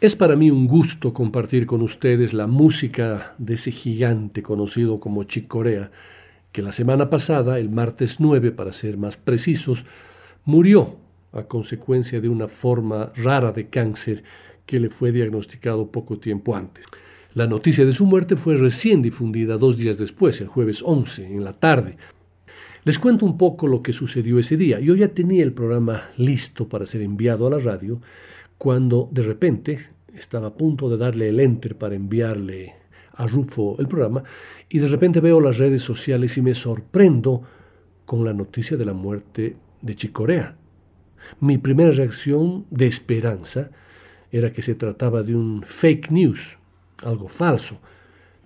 Es 0.00 0.14
para 0.14 0.36
mí 0.36 0.48
un 0.48 0.68
gusto 0.68 1.12
compartir 1.12 1.66
con 1.66 1.82
ustedes 1.82 2.32
la 2.32 2.46
música 2.46 3.34
de 3.38 3.54
ese 3.54 3.72
gigante 3.72 4.44
conocido 4.44 5.00
como 5.00 5.24
Chick 5.24 5.48
Corea, 5.48 5.90
que 6.52 6.62
la 6.62 6.70
semana 6.70 7.10
pasada, 7.10 7.58
el 7.58 7.68
martes 7.68 8.20
9 8.20 8.52
para 8.52 8.72
ser 8.72 8.96
más 8.96 9.16
precisos, 9.16 9.86
murió 10.44 10.94
a 11.32 11.42
consecuencia 11.42 12.20
de 12.20 12.28
una 12.28 12.46
forma 12.46 13.10
rara 13.16 13.50
de 13.50 13.70
cáncer 13.70 14.22
que 14.66 14.78
le 14.78 14.88
fue 14.88 15.10
diagnosticado 15.10 15.90
poco 15.90 16.16
tiempo 16.20 16.54
antes. 16.54 16.84
La 17.34 17.48
noticia 17.48 17.84
de 17.84 17.90
su 17.90 18.06
muerte 18.06 18.36
fue 18.36 18.56
recién 18.56 19.02
difundida 19.02 19.58
dos 19.58 19.76
días 19.78 19.98
después, 19.98 20.40
el 20.40 20.46
jueves 20.46 20.80
11, 20.84 21.26
en 21.26 21.42
la 21.42 21.54
tarde. 21.54 21.96
Les 22.84 23.00
cuento 23.00 23.26
un 23.26 23.36
poco 23.36 23.66
lo 23.66 23.82
que 23.82 23.92
sucedió 23.92 24.38
ese 24.38 24.56
día. 24.56 24.78
Yo 24.78 24.94
ya 24.94 25.08
tenía 25.08 25.42
el 25.42 25.52
programa 25.52 26.10
listo 26.16 26.68
para 26.68 26.86
ser 26.86 27.02
enviado 27.02 27.48
a 27.48 27.50
la 27.50 27.58
radio, 27.58 28.00
cuando 28.58 29.08
de 29.12 29.22
repente 29.22 29.78
estaba 30.14 30.48
a 30.48 30.54
punto 30.54 30.90
de 30.90 30.98
darle 30.98 31.28
el 31.28 31.40
enter 31.40 31.76
para 31.78 31.94
enviarle 31.94 32.74
a 33.14 33.26
Rufo 33.26 33.76
el 33.78 33.88
programa 33.88 34.22
y 34.68 34.78
de 34.78 34.88
repente 34.88 35.20
veo 35.20 35.40
las 35.40 35.58
redes 35.58 35.82
sociales 35.82 36.36
y 36.36 36.42
me 36.42 36.54
sorprendo 36.54 37.42
con 38.04 38.24
la 38.24 38.32
noticia 38.32 38.76
de 38.76 38.84
la 38.84 38.92
muerte 38.92 39.56
de 39.80 39.94
Chicorea. 39.94 40.56
Mi 41.40 41.58
primera 41.58 41.90
reacción 41.90 42.66
de 42.70 42.86
esperanza 42.86 43.70
era 44.30 44.52
que 44.52 44.62
se 44.62 44.74
trataba 44.74 45.22
de 45.22 45.34
un 45.34 45.62
fake 45.62 46.10
news, 46.10 46.58
algo 47.02 47.28
falso, 47.28 47.80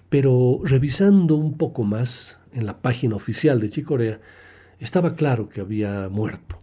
pero 0.08 0.60
revisando 0.62 1.36
un 1.36 1.56
poco 1.56 1.84
más 1.84 2.38
en 2.52 2.66
la 2.66 2.78
página 2.82 3.16
oficial 3.16 3.60
de 3.60 3.70
Chicorea, 3.70 4.20
estaba 4.78 5.14
claro 5.14 5.48
que 5.48 5.60
había 5.60 6.08
muerto. 6.08 6.58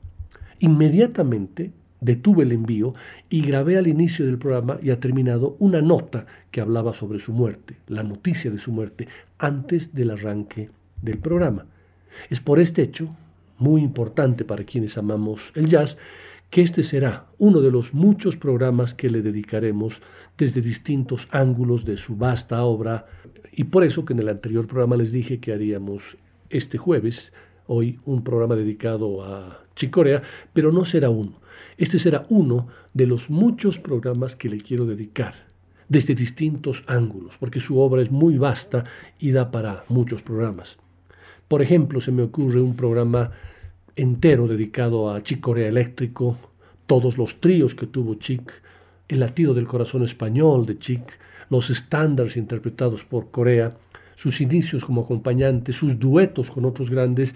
Inmediatamente 0.60 1.72
detuve 2.02 2.44
el 2.44 2.52
envío 2.52 2.94
y 3.30 3.42
grabé 3.42 3.78
al 3.78 3.88
inicio 3.88 4.26
del 4.26 4.38
programa 4.38 4.80
ya 4.82 5.00
terminado 5.00 5.56
una 5.60 5.82
nota 5.82 6.26
que 6.52 6.62
hablaba 6.62 6.94
sobre 6.94 7.20
su 7.20 7.34
muerte, 7.34 7.78
la 7.88 8.04
noticia 8.04 8.52
de 8.52 8.58
su 8.58 8.72
muerte, 8.72 9.08
antes 9.38 9.94
del 9.94 10.12
arranque 10.12 10.70
del 11.02 11.18
programa. 11.18 11.66
Es 12.30 12.40
por 12.40 12.60
este 12.60 12.82
hecho, 12.82 13.16
muy 13.58 13.82
importante 13.82 14.46
para 14.46 14.64
quienes 14.64 14.98
amamos 14.98 15.52
el 15.56 15.68
jazz, 15.68 15.98
que 16.50 16.62
este 16.62 16.82
será 16.82 17.28
uno 17.38 17.62
de 17.62 17.72
los 17.72 17.94
muchos 17.94 18.36
programas 18.36 18.94
que 18.94 19.10
le 19.10 19.22
dedicaremos 19.22 20.02
desde 20.38 20.62
distintos 20.62 21.28
ángulos 21.32 21.86
de 21.86 21.98
su 21.98 22.16
vasta 22.16 22.64
obra, 22.64 23.06
y 23.52 23.66
por 23.66 23.84
eso 23.84 24.06
que 24.06 24.14
en 24.14 24.20
el 24.20 24.30
anterior 24.30 24.66
programa 24.68 24.96
les 24.96 25.12
dije 25.12 25.40
que 25.40 25.54
haríamos 25.54 26.18
este 26.50 26.78
jueves, 26.78 27.34
hoy, 27.68 28.00
un 28.06 28.24
programa 28.24 28.56
dedicado 28.56 29.24
a 29.24 29.64
Chicorea, 29.76 30.24
pero 30.54 30.72
no 30.72 30.86
será 30.86 31.10
uno 31.10 31.40
este 31.80 31.98
será 31.98 32.26
uno 32.30 32.68
de 32.94 33.08
los 33.08 33.30
muchos 33.30 33.80
programas 33.80 34.36
que 34.36 34.50
le 34.50 34.60
quiero 34.60 34.86
dedicar, 34.86 35.34
desde 35.88 36.14
distintos 36.14 36.84
ángulos, 36.88 37.38
porque 37.40 37.62
su 37.62 37.80
obra 37.80 38.02
es 38.02 38.12
muy 38.12 38.38
vasta 38.38 38.84
y 39.18 39.32
da 39.32 39.50
para 39.50 39.86
muchos 39.88 40.22
programas. 40.22 40.78
Por 41.48 41.62
ejemplo, 41.62 42.02
se 42.02 42.12
me 42.12 42.22
ocurre 42.22 42.62
un 42.62 42.76
programa 42.76 43.32
entero 43.96 44.48
dedicado 44.48 45.10
a 45.10 45.24
Chick 45.24 45.40
Corea 45.40 45.70
Eléctrico, 45.70 46.38
todos 46.86 47.18
los 47.18 47.40
tríos 47.40 47.74
que 47.76 47.88
tuvo 47.88 48.16
Chick, 48.16 48.52
el 49.08 49.22
latido 49.22 49.54
del 49.54 49.66
corazón 49.66 50.04
español 50.04 50.66
de 50.66 50.78
Chick, 50.78 51.18
los 51.50 51.70
estándares 51.70 52.36
interpretados 52.36 53.06
por 53.06 53.32
Corea, 53.32 53.78
sus 54.16 54.42
inicios 54.42 54.84
como 54.84 55.02
acompañante, 55.02 55.72
sus 55.72 55.98
duetos 55.98 56.52
con 56.52 56.66
otros 56.66 56.90
grandes, 56.90 57.34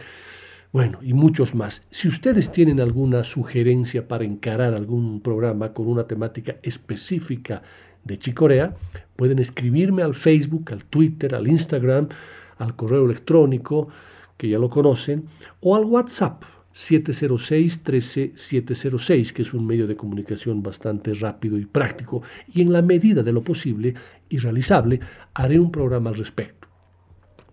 bueno, 0.74 1.00
y 1.04 1.14
muchos 1.14 1.54
más. 1.54 1.84
Si 1.92 2.08
ustedes 2.08 2.52
tienen 2.52 2.82
alguna 2.82 3.24
sugerencia 3.24 4.08
para 4.08 4.24
encarar 4.24 4.74
algún 4.74 5.22
programa 5.22 5.72
con 5.72 5.88
una 5.88 6.08
temática 6.08 6.56
específica 6.64 7.62
de 8.04 8.18
Chicorea, 8.18 8.76
pueden 9.16 9.38
escribirme 9.38 10.02
al 10.02 10.16
Facebook, 10.16 10.72
al 10.72 10.86
Twitter, 10.86 11.36
al 11.36 11.48
Instagram, 11.48 12.10
al 12.58 12.76
correo 12.76 13.06
electrónico, 13.06 13.90
que 14.36 14.50
ya 14.50 14.58
lo 14.58 14.72
conocen, 14.72 15.28
o 15.62 15.76
al 15.76 15.86
WhatsApp 15.86 16.42
706-13706, 16.74 19.32
que 19.32 19.44
es 19.44 19.54
un 19.54 19.68
medio 19.68 19.86
de 19.86 19.96
comunicación 19.96 20.64
bastante 20.64 21.14
rápido 21.14 21.60
y 21.60 21.68
práctico, 21.68 22.24
y 22.52 22.62
en 22.62 22.74
la 22.74 22.82
medida 22.82 23.22
de 23.22 23.32
lo 23.32 23.44
posible 23.44 23.94
y 24.28 24.40
realizable, 24.40 25.00
haré 25.36 25.60
un 25.60 25.72
programa 25.72 26.10
al 26.10 26.16
respecto. 26.16 26.68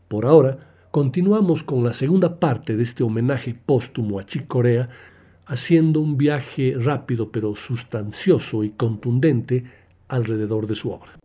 Por 0.08 0.24
ahora, 0.24 0.69
Continuamos 0.90 1.62
con 1.62 1.84
la 1.84 1.94
segunda 1.94 2.40
parte 2.40 2.76
de 2.76 2.82
este 2.82 3.04
homenaje 3.04 3.54
póstumo 3.54 4.18
a 4.18 4.26
Chick 4.26 4.48
Corea, 4.48 4.88
haciendo 5.46 6.00
un 6.00 6.16
viaje 6.16 6.74
rápido 6.76 7.30
pero 7.30 7.54
sustancioso 7.54 8.64
y 8.64 8.70
contundente 8.70 9.62
alrededor 10.08 10.66
de 10.66 10.74
su 10.74 10.90
obra. 10.90 11.19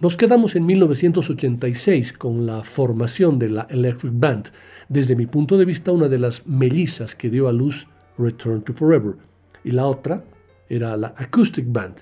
Nos 0.00 0.16
quedamos 0.16 0.54
en 0.54 0.64
1986 0.64 2.12
con 2.12 2.46
la 2.46 2.62
formación 2.62 3.40
de 3.40 3.48
la 3.48 3.66
Electric 3.68 4.12
Band, 4.14 4.50
desde 4.88 5.16
mi 5.16 5.26
punto 5.26 5.58
de 5.58 5.64
vista 5.64 5.90
una 5.90 6.08
de 6.08 6.20
las 6.20 6.46
mellizas 6.46 7.16
que 7.16 7.28
dio 7.28 7.48
a 7.48 7.52
luz 7.52 7.88
Return 8.16 8.62
to 8.62 8.72
Forever, 8.74 9.14
y 9.64 9.72
la 9.72 9.86
otra 9.86 10.22
era 10.68 10.96
la 10.96 11.14
Acoustic 11.16 11.64
Band, 11.66 11.96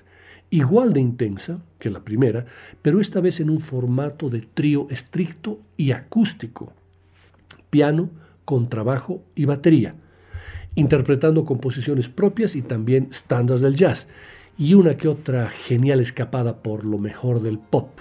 igual 0.51 0.93
de 0.93 0.99
intensa 0.99 1.59
que 1.79 1.89
la 1.89 2.01
primera, 2.05 2.45
pero 2.83 3.01
esta 3.01 3.19
vez 3.19 3.39
en 3.39 3.49
un 3.49 3.61
formato 3.61 4.29
de 4.29 4.41
trío 4.41 4.85
estricto 4.91 5.57
y 5.75 5.89
acústico, 5.89 6.73
piano, 7.71 8.11
contrabajo 8.45 9.23
y 9.33 9.45
batería, 9.45 9.95
interpretando 10.75 11.45
composiciones 11.45 12.09
propias 12.09 12.55
y 12.55 12.61
también 12.61 13.07
estándares 13.09 13.63
del 13.63 13.75
jazz, 13.75 14.07
y 14.57 14.73
una 14.73 14.97
que 14.97 15.07
otra 15.07 15.49
genial 15.49 15.99
escapada 15.99 16.63
por 16.63 16.83
lo 16.83 16.97
mejor 16.97 17.41
del 17.41 17.59
pop, 17.59 17.99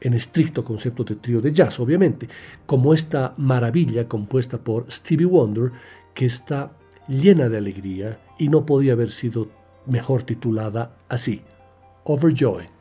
en 0.00 0.14
estricto 0.14 0.64
concepto 0.64 1.04
de 1.04 1.16
trío 1.16 1.40
de 1.40 1.52
jazz, 1.52 1.80
obviamente, 1.80 2.28
como 2.66 2.94
esta 2.94 3.34
maravilla 3.36 4.08
compuesta 4.08 4.58
por 4.58 4.90
Stevie 4.90 5.26
Wonder, 5.26 5.72
que 6.14 6.26
está 6.26 6.72
llena 7.08 7.48
de 7.48 7.58
alegría 7.58 8.20
y 8.38 8.48
no 8.48 8.64
podía 8.64 8.92
haber 8.92 9.10
sido 9.10 9.48
mejor 9.86 10.22
titulada 10.22 10.96
así, 11.08 11.42
Overjoy. 12.04 12.79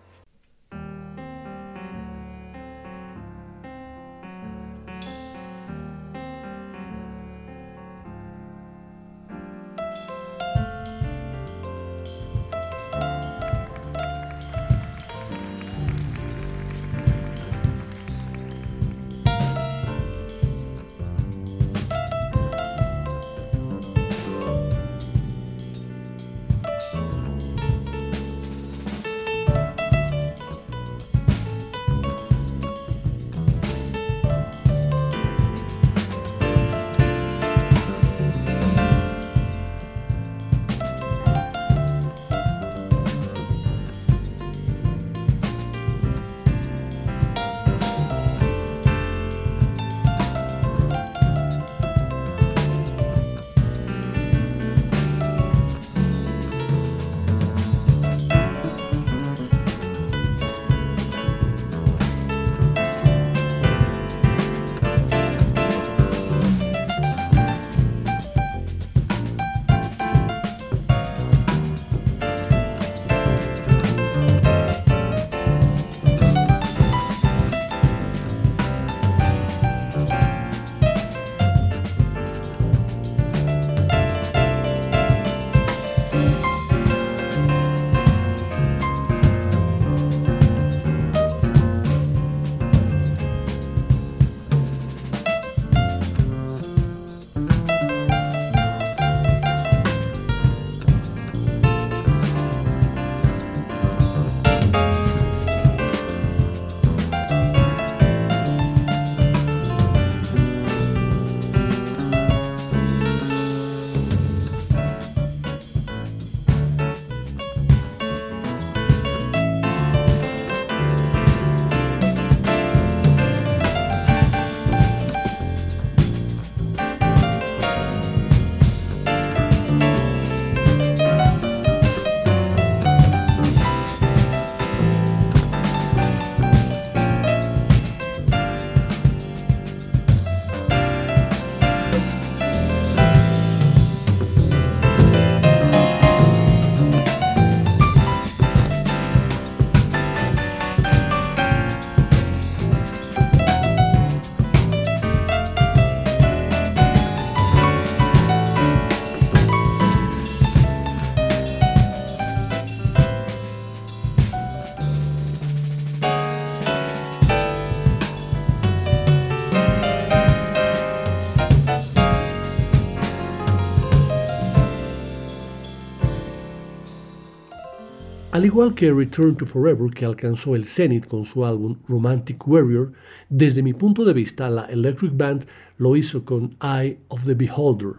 Al 178.40 178.46
igual 178.46 178.74
que 178.74 178.90
Return 178.90 179.36
to 179.36 179.46
Forever, 179.46 179.92
que 179.94 180.06
alcanzó 180.06 180.56
el 180.56 180.64
cenit 180.64 181.06
con 181.08 181.26
su 181.26 181.44
álbum 181.44 181.76
Romantic 181.90 182.48
Warrior, 182.48 182.94
desde 183.28 183.62
mi 183.62 183.74
punto 183.74 184.06
de 184.06 184.14
vista, 184.14 184.50
la 184.50 184.64
Electric 184.68 185.12
Band 185.18 185.46
lo 185.78 185.98
hizo 185.98 186.24
con 186.24 186.56
Eye 186.62 187.00
of 187.10 187.26
the 187.26 187.34
Beholder. 187.34 187.96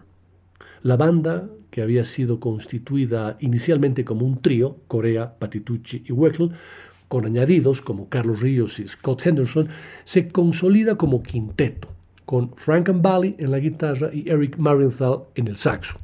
La 0.81 0.97
banda, 0.97 1.47
que 1.69 1.83
había 1.83 2.05
sido 2.05 2.39
constituida 2.39 3.37
inicialmente 3.39 4.03
como 4.03 4.25
un 4.25 4.41
trío, 4.41 4.77
Corea, 4.87 5.37
Patitucci 5.37 6.05
y 6.07 6.11
Weckel, 6.11 6.53
con 7.07 7.27
añadidos 7.27 7.79
como 7.79 8.09
Carlos 8.09 8.41
Ríos 8.41 8.79
y 8.79 8.87
Scott 8.87 9.23
Henderson, 9.23 9.69
se 10.05 10.29
consolida 10.29 10.95
como 10.95 11.21
quinteto, 11.21 11.87
con 12.25 12.55
Frank 12.55 12.89
Bally 12.91 13.35
en 13.37 13.51
la 13.51 13.59
guitarra 13.59 14.09
y 14.11 14.27
Eric 14.27 14.57
Marienthal 14.57 15.19
en 15.35 15.49
el 15.49 15.57
saxo. 15.57 16.00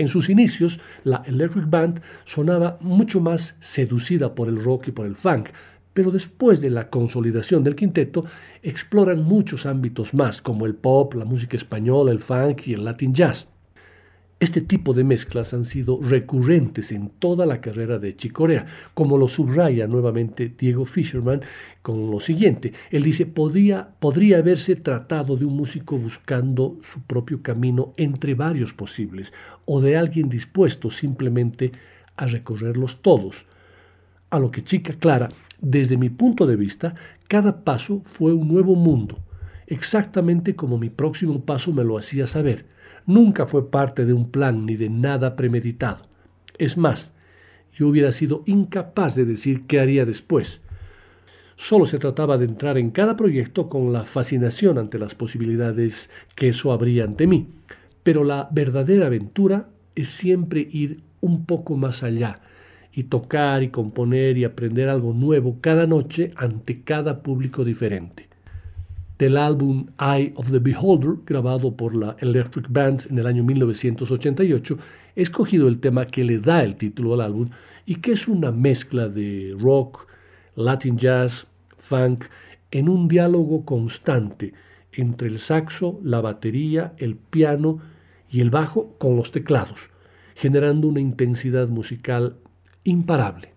En 0.00 0.08
sus 0.08 0.30
inicios, 0.30 0.80
la 1.04 1.22
Electric 1.26 1.68
Band 1.68 2.00
sonaba 2.24 2.78
mucho 2.80 3.20
más 3.20 3.54
seducida 3.60 4.34
por 4.34 4.48
el 4.48 4.64
rock 4.64 4.88
y 4.88 4.92
por 4.92 5.04
el 5.04 5.14
funk, 5.14 5.50
pero 5.92 6.10
después 6.10 6.62
de 6.62 6.70
la 6.70 6.88
consolidación 6.88 7.62
del 7.62 7.76
quinteto, 7.76 8.24
exploran 8.62 9.22
muchos 9.22 9.66
ámbitos 9.66 10.14
más, 10.14 10.40
como 10.40 10.64
el 10.64 10.74
pop, 10.74 11.12
la 11.12 11.26
música 11.26 11.58
española, 11.58 12.12
el 12.12 12.20
funk 12.20 12.66
y 12.66 12.72
el 12.72 12.86
latin 12.86 13.12
jazz. 13.12 13.49
Este 14.40 14.62
tipo 14.62 14.94
de 14.94 15.04
mezclas 15.04 15.52
han 15.52 15.66
sido 15.66 16.00
recurrentes 16.00 16.92
en 16.92 17.10
toda 17.10 17.44
la 17.44 17.60
carrera 17.60 17.98
de 17.98 18.16
Chicorea, 18.16 18.64
como 18.94 19.18
lo 19.18 19.28
subraya 19.28 19.86
nuevamente 19.86 20.50
Diego 20.58 20.86
Fisherman 20.86 21.42
con 21.82 22.10
lo 22.10 22.20
siguiente. 22.20 22.72
Él 22.90 23.02
dice, 23.02 23.26
podría, 23.26 23.90
podría 24.00 24.38
haberse 24.38 24.76
tratado 24.76 25.36
de 25.36 25.44
un 25.44 25.54
músico 25.54 25.98
buscando 25.98 26.78
su 26.90 27.02
propio 27.02 27.42
camino 27.42 27.92
entre 27.98 28.34
varios 28.34 28.72
posibles, 28.72 29.34
o 29.66 29.82
de 29.82 29.98
alguien 29.98 30.30
dispuesto 30.30 30.90
simplemente 30.90 31.72
a 32.16 32.24
recorrerlos 32.24 33.02
todos. 33.02 33.44
A 34.30 34.38
lo 34.38 34.50
que 34.50 34.64
Chica 34.64 34.94
Clara, 34.94 35.28
desde 35.60 35.98
mi 35.98 36.08
punto 36.08 36.46
de 36.46 36.56
vista, 36.56 36.94
cada 37.28 37.62
paso 37.62 38.00
fue 38.06 38.32
un 38.32 38.48
nuevo 38.48 38.74
mundo, 38.74 39.18
exactamente 39.66 40.56
como 40.56 40.78
mi 40.78 40.88
próximo 40.88 41.44
paso 41.44 41.74
me 41.74 41.84
lo 41.84 41.98
hacía 41.98 42.26
saber 42.26 42.79
nunca 43.10 43.46
fue 43.46 43.70
parte 43.70 44.04
de 44.04 44.12
un 44.12 44.30
plan 44.30 44.64
ni 44.66 44.76
de 44.76 44.88
nada 44.88 45.36
premeditado. 45.36 46.02
Es 46.58 46.76
más, 46.76 47.12
yo 47.74 47.88
hubiera 47.88 48.12
sido 48.12 48.42
incapaz 48.46 49.14
de 49.14 49.24
decir 49.24 49.66
qué 49.66 49.80
haría 49.80 50.04
después. 50.04 50.60
Solo 51.56 51.86
se 51.86 51.98
trataba 51.98 52.38
de 52.38 52.46
entrar 52.46 52.78
en 52.78 52.90
cada 52.90 53.16
proyecto 53.16 53.68
con 53.68 53.92
la 53.92 54.04
fascinación 54.04 54.78
ante 54.78 54.98
las 54.98 55.14
posibilidades 55.14 56.08
que 56.34 56.48
eso 56.48 56.72
abría 56.72 57.04
ante 57.04 57.26
mí. 57.26 57.48
Pero 58.02 58.24
la 58.24 58.48
verdadera 58.50 59.06
aventura 59.06 59.68
es 59.94 60.08
siempre 60.08 60.66
ir 60.70 61.02
un 61.20 61.44
poco 61.44 61.76
más 61.76 62.02
allá 62.02 62.40
y 62.92 63.04
tocar 63.04 63.62
y 63.62 63.68
componer 63.68 64.38
y 64.38 64.44
aprender 64.44 64.88
algo 64.88 65.12
nuevo 65.12 65.58
cada 65.60 65.86
noche 65.86 66.32
ante 66.36 66.82
cada 66.82 67.22
público 67.22 67.64
diferente 67.64 68.29
del 69.20 69.36
álbum 69.36 69.86
Eye 70.00 70.32
of 70.34 70.50
the 70.50 70.58
Beholder, 70.58 71.16
grabado 71.26 71.76
por 71.76 71.94
la 71.94 72.16
Electric 72.20 72.66
Band 72.70 73.06
en 73.10 73.18
el 73.18 73.26
año 73.26 73.44
1988, 73.44 74.78
he 75.14 75.20
escogido 75.20 75.68
el 75.68 75.78
tema 75.78 76.06
que 76.06 76.24
le 76.24 76.38
da 76.38 76.64
el 76.64 76.76
título 76.76 77.12
al 77.12 77.20
álbum 77.20 77.50
y 77.84 77.96
que 77.96 78.12
es 78.12 78.26
una 78.26 78.50
mezcla 78.50 79.10
de 79.10 79.54
rock, 79.60 80.06
latin 80.56 80.96
jazz, 80.96 81.46
funk, 81.78 82.24
en 82.70 82.88
un 82.88 83.08
diálogo 83.08 83.66
constante 83.66 84.54
entre 84.94 85.28
el 85.28 85.38
saxo, 85.38 86.00
la 86.02 86.22
batería, 86.22 86.94
el 86.96 87.16
piano 87.16 87.78
y 88.30 88.40
el 88.40 88.48
bajo 88.48 88.96
con 88.96 89.16
los 89.16 89.32
teclados, 89.32 89.90
generando 90.34 90.88
una 90.88 91.00
intensidad 91.00 91.68
musical 91.68 92.36
imparable. 92.84 93.49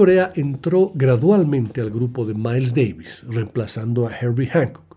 Corea 0.00 0.32
entró 0.34 0.92
gradualmente 0.94 1.82
al 1.82 1.90
grupo 1.90 2.24
de 2.24 2.32
Miles 2.32 2.72
Davis, 2.72 3.22
reemplazando 3.28 4.08
a 4.08 4.16
Herbie 4.16 4.46
Hancock. 4.46 4.96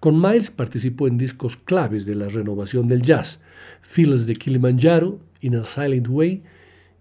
Con 0.00 0.20
Miles 0.20 0.50
participó 0.50 1.06
en 1.06 1.18
discos 1.18 1.56
claves 1.56 2.04
de 2.04 2.16
la 2.16 2.28
renovación 2.28 2.88
del 2.88 3.00
jazz, 3.00 3.38
Phyllis 3.94 4.26
de 4.26 4.34
Kilimanjaro, 4.34 5.20
In 5.40 5.54
a 5.54 5.64
Silent 5.64 6.08
Way, 6.08 6.42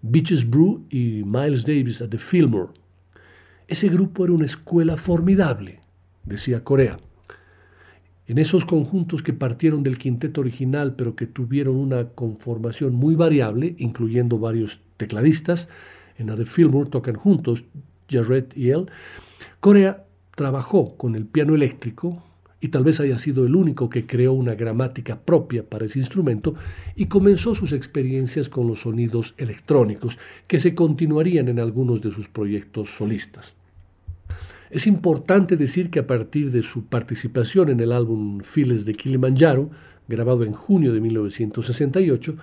Beaches 0.04 0.48
Brew 0.48 0.86
y 0.92 1.24
Miles 1.26 1.66
Davis 1.66 2.04
at 2.04 2.10
the 2.10 2.20
Fillmore. 2.20 2.72
Ese 3.68 3.90
grupo 3.90 4.26
era 4.26 4.34
una 4.34 4.46
escuela 4.46 4.96
formidable, 4.96 5.80
decía 6.26 6.64
Corea. 6.64 7.00
En 8.28 8.38
esos 8.38 8.64
conjuntos 8.64 9.24
que 9.24 9.34
partieron 9.34 9.82
del 9.82 9.98
quinteto 9.98 10.42
original 10.42 10.94
pero 10.96 11.16
que 11.16 11.26
tuvieron 11.26 11.78
una 11.78 12.10
conformación 12.10 12.94
muy 12.94 13.16
variable, 13.16 13.74
incluyendo 13.80 14.38
varios 14.38 14.82
tecladistas, 14.98 15.68
en 16.20 16.28
The 16.28 16.46
Fillmore 16.46 16.90
tocan 16.90 17.16
juntos 17.16 17.64
Jarrett 18.10 18.56
y 18.56 18.70
él, 18.70 18.88
Corea 19.60 20.06
trabajó 20.36 20.96
con 20.98 21.16
el 21.16 21.26
piano 21.26 21.56
eléctrico 21.56 22.24
y 22.62 22.70
tal 22.70 22.84
vez 22.84 23.00
haya 23.00 23.18
sido 23.18 23.46
el 23.46 23.56
único 23.56 23.90
que 23.90 24.06
creó 24.06 24.34
una 24.34 24.56
gramática 24.56 25.20
propia 25.20 25.64
para 25.64 25.86
ese 25.86 26.00
instrumento 26.00 26.56
y 26.96 27.06
comenzó 27.06 27.56
sus 27.56 27.72
experiencias 27.72 28.50
con 28.50 28.68
los 28.68 28.82
sonidos 28.82 29.34
electrónicos 29.38 30.20
que 30.48 30.60
se 30.60 30.76
continuarían 30.76 31.48
en 31.48 31.60
algunos 31.60 32.02
de 32.02 32.12
sus 32.12 32.28
proyectos 32.28 32.90
solistas. 32.90 33.56
Es 34.70 34.86
importante 34.86 35.58
decir 35.58 35.90
que 35.90 36.00
a 36.00 36.08
partir 36.08 36.52
de 36.52 36.62
su 36.62 36.86
participación 36.86 37.70
en 37.70 37.80
el 37.80 37.92
álbum 37.92 38.42
Files 38.42 38.86
de 38.86 38.94
Kilimanjaro, 38.94 39.72
grabado 40.08 40.44
en 40.44 40.54
junio 40.54 40.94
de 40.94 41.02
1968, 41.02 42.36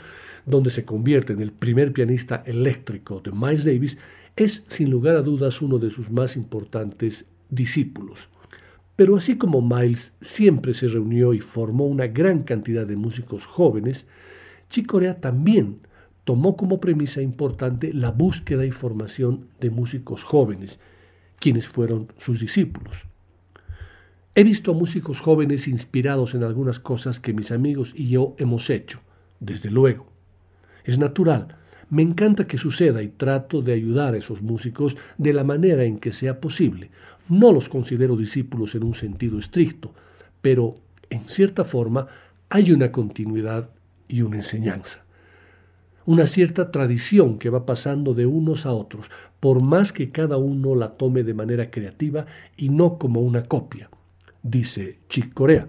donde 0.46 0.70
se 0.70 0.84
convierte 0.84 1.32
en 1.32 1.42
el 1.42 1.52
primer 1.52 1.92
pianista 1.92 2.42
eléctrico 2.46 3.20
de 3.20 3.32
Miles 3.32 3.64
Davis, 3.64 3.98
es 4.36 4.64
sin 4.68 4.90
lugar 4.90 5.16
a 5.16 5.22
dudas 5.22 5.60
uno 5.60 5.78
de 5.78 5.90
sus 5.90 6.10
más 6.10 6.36
importantes 6.36 7.24
discípulos. 7.50 8.28
Pero 8.94 9.16
así 9.16 9.36
como 9.36 9.60
Miles 9.60 10.12
siempre 10.22 10.72
se 10.72 10.88
reunió 10.88 11.34
y 11.34 11.40
formó 11.40 11.86
una 11.86 12.06
gran 12.06 12.44
cantidad 12.44 12.86
de 12.86 12.96
músicos 12.96 13.44
jóvenes, 13.44 14.06
Chick 14.70 14.86
Corea 14.86 15.20
también 15.20 15.80
tomó 16.24 16.56
como 16.56 16.80
premisa 16.80 17.20
importante 17.20 17.92
la 17.92 18.10
búsqueda 18.10 18.64
y 18.64 18.70
formación 18.70 19.48
de 19.60 19.70
músicos 19.70 20.24
jóvenes, 20.24 20.78
quienes 21.38 21.68
fueron 21.68 22.08
sus 22.16 22.40
discípulos. 22.40 23.04
He 24.34 24.44
visto 24.44 24.72
a 24.72 24.74
músicos 24.74 25.20
jóvenes 25.20 25.66
inspirados 25.68 26.34
en 26.34 26.42
algunas 26.42 26.78
cosas 26.78 27.20
que 27.20 27.32
mis 27.32 27.52
amigos 27.52 27.92
y 27.96 28.08
yo 28.08 28.34
hemos 28.38 28.70
hecho, 28.70 29.00
desde 29.40 29.70
luego. 29.70 30.15
Es 30.86 30.98
natural. 30.98 31.48
Me 31.90 32.02
encanta 32.02 32.46
que 32.46 32.58
suceda 32.58 33.02
y 33.02 33.08
trato 33.08 33.60
de 33.60 33.72
ayudar 33.72 34.14
a 34.14 34.16
esos 34.16 34.40
músicos 34.40 34.96
de 35.18 35.32
la 35.32 35.44
manera 35.44 35.84
en 35.84 35.98
que 35.98 36.12
sea 36.12 36.40
posible. 36.40 36.90
No 37.28 37.52
los 37.52 37.68
considero 37.68 38.16
discípulos 38.16 38.74
en 38.74 38.84
un 38.84 38.94
sentido 38.94 39.38
estricto, 39.38 39.92
pero 40.40 40.76
en 41.10 41.28
cierta 41.28 41.64
forma 41.64 42.06
hay 42.48 42.72
una 42.72 42.90
continuidad 42.92 43.68
y 44.08 44.22
una 44.22 44.36
enseñanza. 44.36 45.04
Una 46.06 46.28
cierta 46.28 46.70
tradición 46.70 47.38
que 47.38 47.50
va 47.50 47.66
pasando 47.66 48.14
de 48.14 48.26
unos 48.26 48.64
a 48.64 48.72
otros, 48.72 49.10
por 49.40 49.60
más 49.60 49.92
que 49.92 50.10
cada 50.10 50.36
uno 50.36 50.76
la 50.76 50.96
tome 50.96 51.24
de 51.24 51.34
manera 51.34 51.70
creativa 51.70 52.26
y 52.56 52.68
no 52.68 52.96
como 52.96 53.20
una 53.20 53.44
copia, 53.44 53.90
dice 54.42 54.98
Chick 55.08 55.34
Corea. 55.34 55.66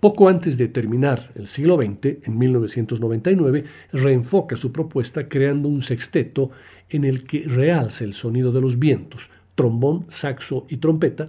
Poco 0.00 0.30
antes 0.30 0.56
de 0.56 0.68
terminar 0.68 1.30
el 1.34 1.46
siglo 1.46 1.76
XX, 1.76 2.26
en 2.26 2.38
1999, 2.38 3.64
reenfoca 3.92 4.56
su 4.56 4.72
propuesta 4.72 5.28
creando 5.28 5.68
un 5.68 5.82
sexteto 5.82 6.50
en 6.88 7.04
el 7.04 7.24
que 7.24 7.44
realza 7.46 8.04
el 8.04 8.14
sonido 8.14 8.50
de 8.50 8.62
los 8.62 8.78
vientos, 8.78 9.30
trombón, 9.54 10.06
saxo 10.08 10.66
y 10.70 10.78
trompeta, 10.78 11.28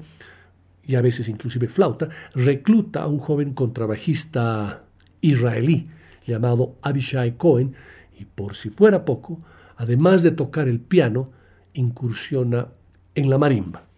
y 0.88 0.96
a 0.96 1.02
veces 1.02 1.28
inclusive 1.28 1.68
flauta, 1.68 2.08
recluta 2.34 3.04
a 3.04 3.08
un 3.08 3.20
joven 3.20 3.54
contrabajista 3.54 4.84
israelí 5.20 5.90
llamado 6.26 6.76
Abishai 6.82 7.36
Cohen, 7.36 7.76
y 8.18 8.24
por 8.24 8.56
si 8.56 8.70
fuera 8.70 9.04
poco, 9.04 9.42
además 9.76 10.24
de 10.24 10.32
tocar 10.32 10.70
el 10.70 10.80
piano, 10.80 11.30
incursiona 11.74 12.70
en 13.16 13.30
la 13.30 13.38
marimba. 13.38 13.91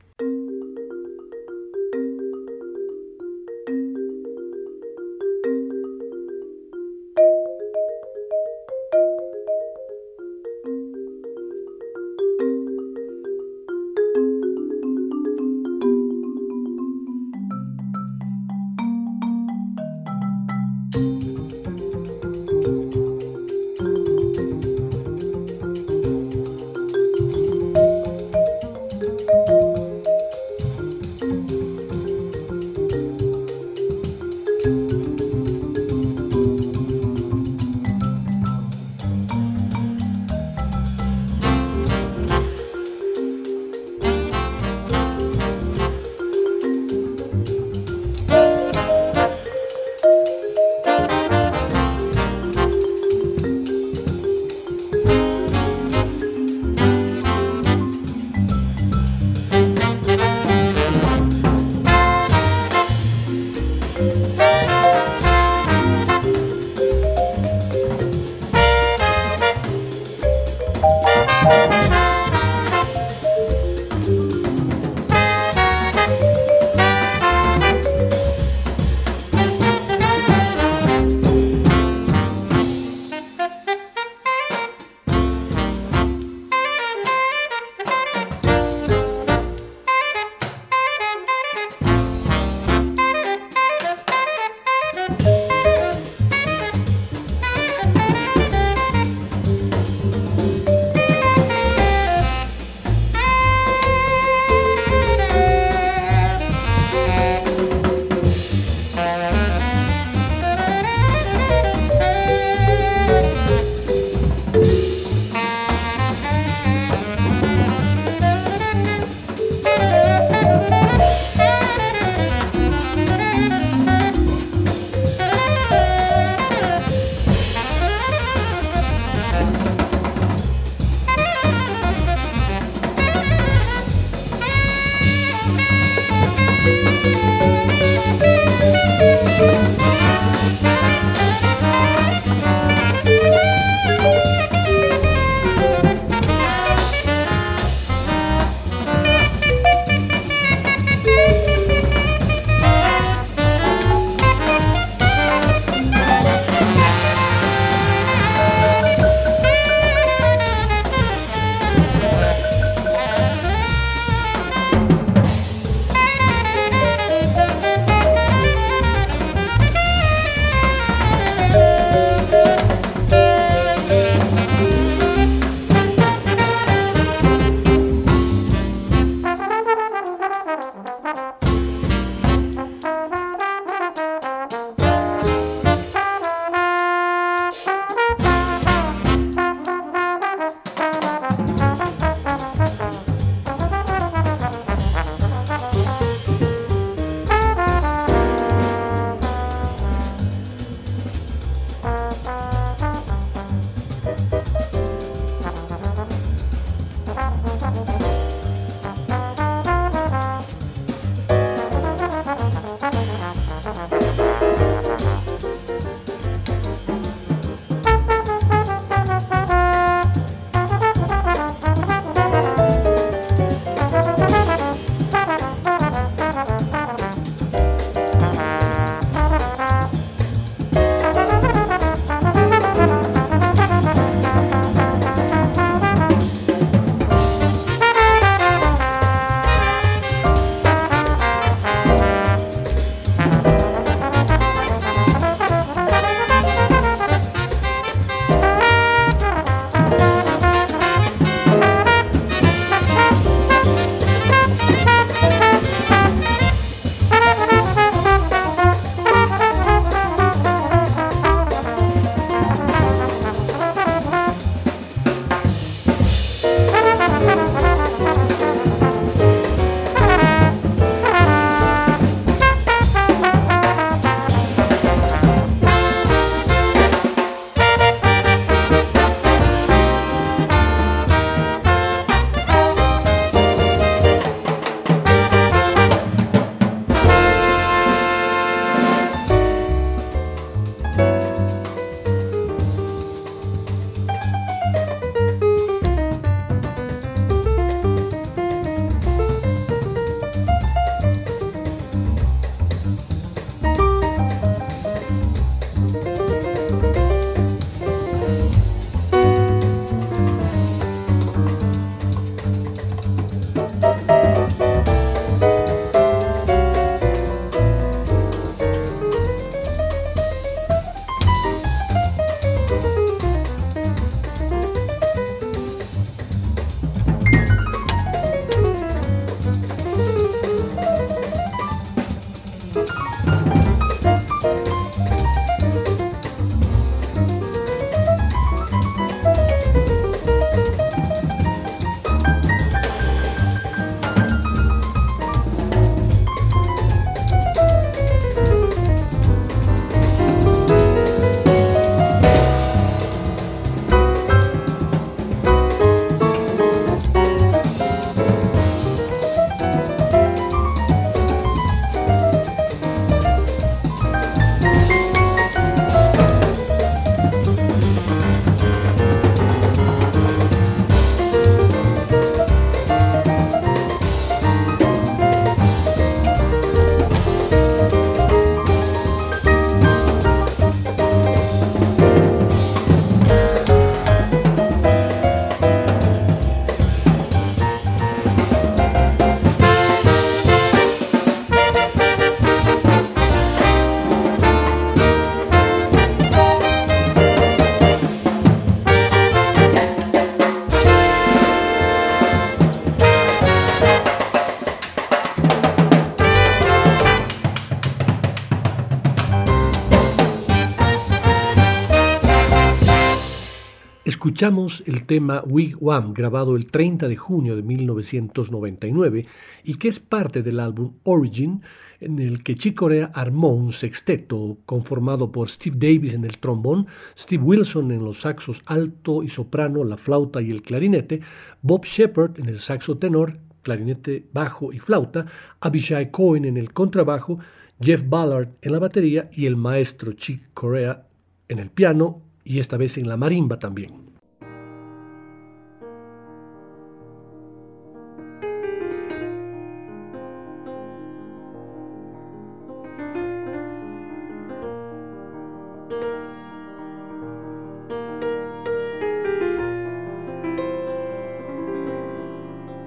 El 414.43 415.05
tema 415.05 415.41
Wigwam, 415.47 416.13
grabado 416.13 416.57
el 416.57 416.65
30 416.65 417.07
de 417.07 417.15
junio 417.15 417.55
de 417.55 417.63
1999 417.63 419.25
y 419.63 419.75
que 419.75 419.87
es 419.87 420.01
parte 420.01 420.43
del 420.43 420.59
álbum 420.59 420.95
Origin, 421.03 421.61
en 422.01 422.19
el 422.19 422.43
que 422.43 422.55
Chick 422.55 422.75
Corea 422.75 423.09
armó 423.13 423.53
un 423.53 423.71
sexteto 423.71 424.57
conformado 424.65 425.31
por 425.31 425.49
Steve 425.49 425.77
Davis 425.79 426.13
en 426.13 426.25
el 426.25 426.39
trombón, 426.39 426.87
Steve 427.17 427.41
Wilson 427.41 427.93
en 427.93 428.03
los 428.03 428.19
saxos 428.19 428.61
alto 428.65 429.23
y 429.23 429.29
soprano, 429.29 429.85
la 429.85 429.95
flauta 429.95 430.41
y 430.41 430.51
el 430.51 430.61
clarinete, 430.61 431.21
Bob 431.61 431.85
Shepard 431.85 432.37
en 432.37 432.49
el 432.49 432.59
saxo 432.59 432.97
tenor, 432.97 433.37
clarinete 433.61 434.25
bajo 434.33 434.73
y 434.73 434.79
flauta, 434.79 435.25
Abishai 435.61 436.11
Cohen 436.11 436.43
en 436.43 436.57
el 436.57 436.73
contrabajo, 436.73 437.39
Jeff 437.79 438.03
Ballard 438.09 438.49
en 438.61 438.73
la 438.73 438.79
batería 438.79 439.29
y 439.31 439.45
el 439.45 439.55
maestro 439.55 440.11
Chick 440.11 440.53
Corea 440.53 441.07
en 441.47 441.59
el 441.59 441.69
piano 441.69 442.23
y 442.43 442.59
esta 442.59 442.75
vez 442.75 442.97
en 442.97 443.07
la 443.07 443.15
marimba 443.15 443.57
también. 443.57 444.02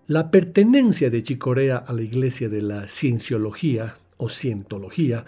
La 0.09 0.31
pertenencia 0.31 1.11
de 1.11 1.25
Chicorea 1.25 1.79
a 1.79 1.93
la 1.93 2.03
iglesia 2.03 2.49
de 2.49 2.63
la 2.63 2.87
cienciología 2.87 3.97
o 4.19 4.29
cientología 4.29 5.25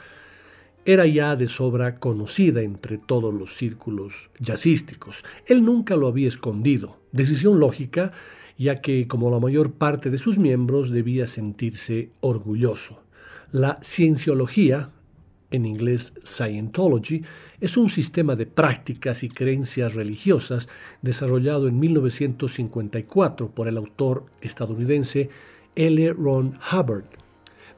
era 0.84 1.04
ya 1.04 1.34
de 1.34 1.48
sobra 1.48 1.96
conocida 1.98 2.62
entre 2.62 2.96
todos 2.96 3.34
los 3.34 3.56
círculos 3.56 4.30
jazzísticos. 4.38 5.24
Él 5.46 5.64
nunca 5.64 5.96
lo 5.96 6.06
había 6.06 6.28
escondido, 6.28 7.00
decisión 7.10 7.58
lógica, 7.58 8.12
ya 8.56 8.80
que 8.80 9.08
como 9.08 9.32
la 9.32 9.40
mayor 9.40 9.72
parte 9.72 10.10
de 10.10 10.18
sus 10.18 10.38
miembros 10.38 10.90
debía 10.90 11.26
sentirse 11.26 12.10
orgulloso. 12.20 13.02
La 13.50 13.80
cienciología, 13.82 14.90
en 15.50 15.66
inglés 15.66 16.12
Scientology, 16.24 17.22
es 17.60 17.76
un 17.76 17.88
sistema 17.88 18.36
de 18.36 18.46
prácticas 18.46 19.22
y 19.22 19.28
creencias 19.28 19.94
religiosas 19.94 20.68
desarrollado 21.02 21.68
en 21.68 21.78
1954 21.78 23.50
por 23.50 23.68
el 23.68 23.76
autor 23.76 24.26
estadounidense 24.40 25.30
L. 25.74 26.12
Ron 26.12 26.58
Hubbard. 26.72 27.04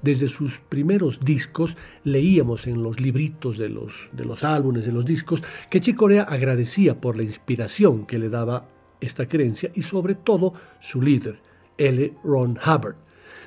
Desde 0.03 0.29
sus 0.29 0.59
primeros 0.61 1.25
discos 1.25 1.77
leíamos 2.05 2.67
en 2.67 2.83
los 2.83 2.99
libritos 3.01 3.59
de 3.59 3.69
los, 3.69 4.09
de 4.13 4.25
los 4.25 4.45
álbumes, 4.45 4.87
de 4.87 4.93
los 4.93 5.05
discos, 5.05 5.43
que 5.69 5.81
Chicorea 5.81 6.23
agradecía 6.23 6.99
por 6.99 7.17
la 7.17 7.23
inspiración 7.23 8.07
que 8.07 8.19
le 8.19 8.31
daba 8.31 8.67
esta 9.01 9.29
creencia 9.29 9.71
y 9.75 9.83
sobre 9.83 10.15
todo 10.15 10.55
su 10.79 11.03
líder, 11.03 11.41
L. 11.77 12.15
Ron 12.25 12.59
Hubbard. 12.65 12.97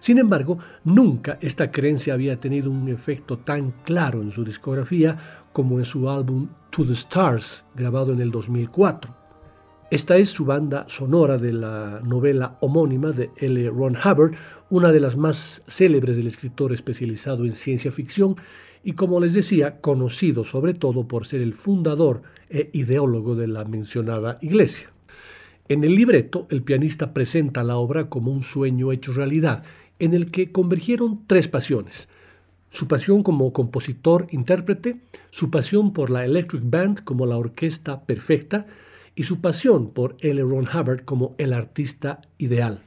Sin 0.03 0.17
embargo, 0.17 0.59
nunca 0.83 1.37
esta 1.39 1.71
creencia 1.71 2.13
había 2.13 2.37
tenido 2.37 2.69
un 2.69 2.89
efecto 2.89 3.37
tan 3.37 3.71
claro 3.85 4.21
en 4.21 4.33
su 4.33 4.43
discografía 4.43 5.45
como 5.53 5.79
en 5.79 5.85
su 5.85 6.09
álbum 6.09 6.49
To 6.71 6.85
the 6.85 6.91
Stars, 6.91 7.63
grabado 7.73 8.11
en 8.11 8.19
el 8.19 8.29
2004. 8.29 9.15
Esta 9.89 10.17
es 10.17 10.29
su 10.29 10.43
banda 10.43 10.83
sonora 10.89 11.37
de 11.37 11.53
la 11.53 12.01
novela 12.03 12.57
homónima 12.59 13.13
de 13.13 13.29
L. 13.37 13.69
Ron 13.69 13.95
Hubbard, 13.95 14.33
una 14.69 14.91
de 14.91 14.99
las 14.99 15.15
más 15.15 15.63
célebres 15.69 16.17
del 16.17 16.27
escritor 16.27 16.73
especializado 16.73 17.45
en 17.45 17.53
ciencia 17.53 17.89
ficción 17.89 18.35
y, 18.83 18.95
como 18.95 19.21
les 19.21 19.33
decía, 19.33 19.79
conocido 19.79 20.43
sobre 20.43 20.73
todo 20.73 21.07
por 21.07 21.25
ser 21.25 21.39
el 21.39 21.53
fundador 21.53 22.23
e 22.49 22.69
ideólogo 22.73 23.35
de 23.35 23.47
la 23.47 23.63
mencionada 23.63 24.37
iglesia. 24.41 24.89
En 25.69 25.85
el 25.85 25.95
libreto, 25.95 26.45
el 26.49 26.61
pianista 26.61 27.13
presenta 27.13 27.63
la 27.63 27.77
obra 27.77 28.09
como 28.09 28.33
un 28.33 28.43
sueño 28.43 28.91
hecho 28.91 29.13
realidad 29.13 29.63
en 29.99 30.13
el 30.13 30.31
que 30.31 30.51
convergieron 30.51 31.25
tres 31.27 31.47
pasiones. 31.47 32.07
Su 32.69 32.87
pasión 32.87 33.23
como 33.23 33.53
compositor-intérprete, 33.53 35.01
su 35.29 35.51
pasión 35.51 35.93
por 35.93 36.09
la 36.09 36.25
Electric 36.25 36.63
Band 36.65 37.03
como 37.03 37.25
la 37.25 37.37
orquesta 37.37 38.03
perfecta 38.03 38.65
y 39.15 39.23
su 39.23 39.41
pasión 39.41 39.91
por 39.91 40.17
L. 40.19 40.41
Ron 40.41 40.67
Hubbard 40.67 41.05
como 41.05 41.35
el 41.37 41.53
artista 41.53 42.21
ideal. 42.37 42.81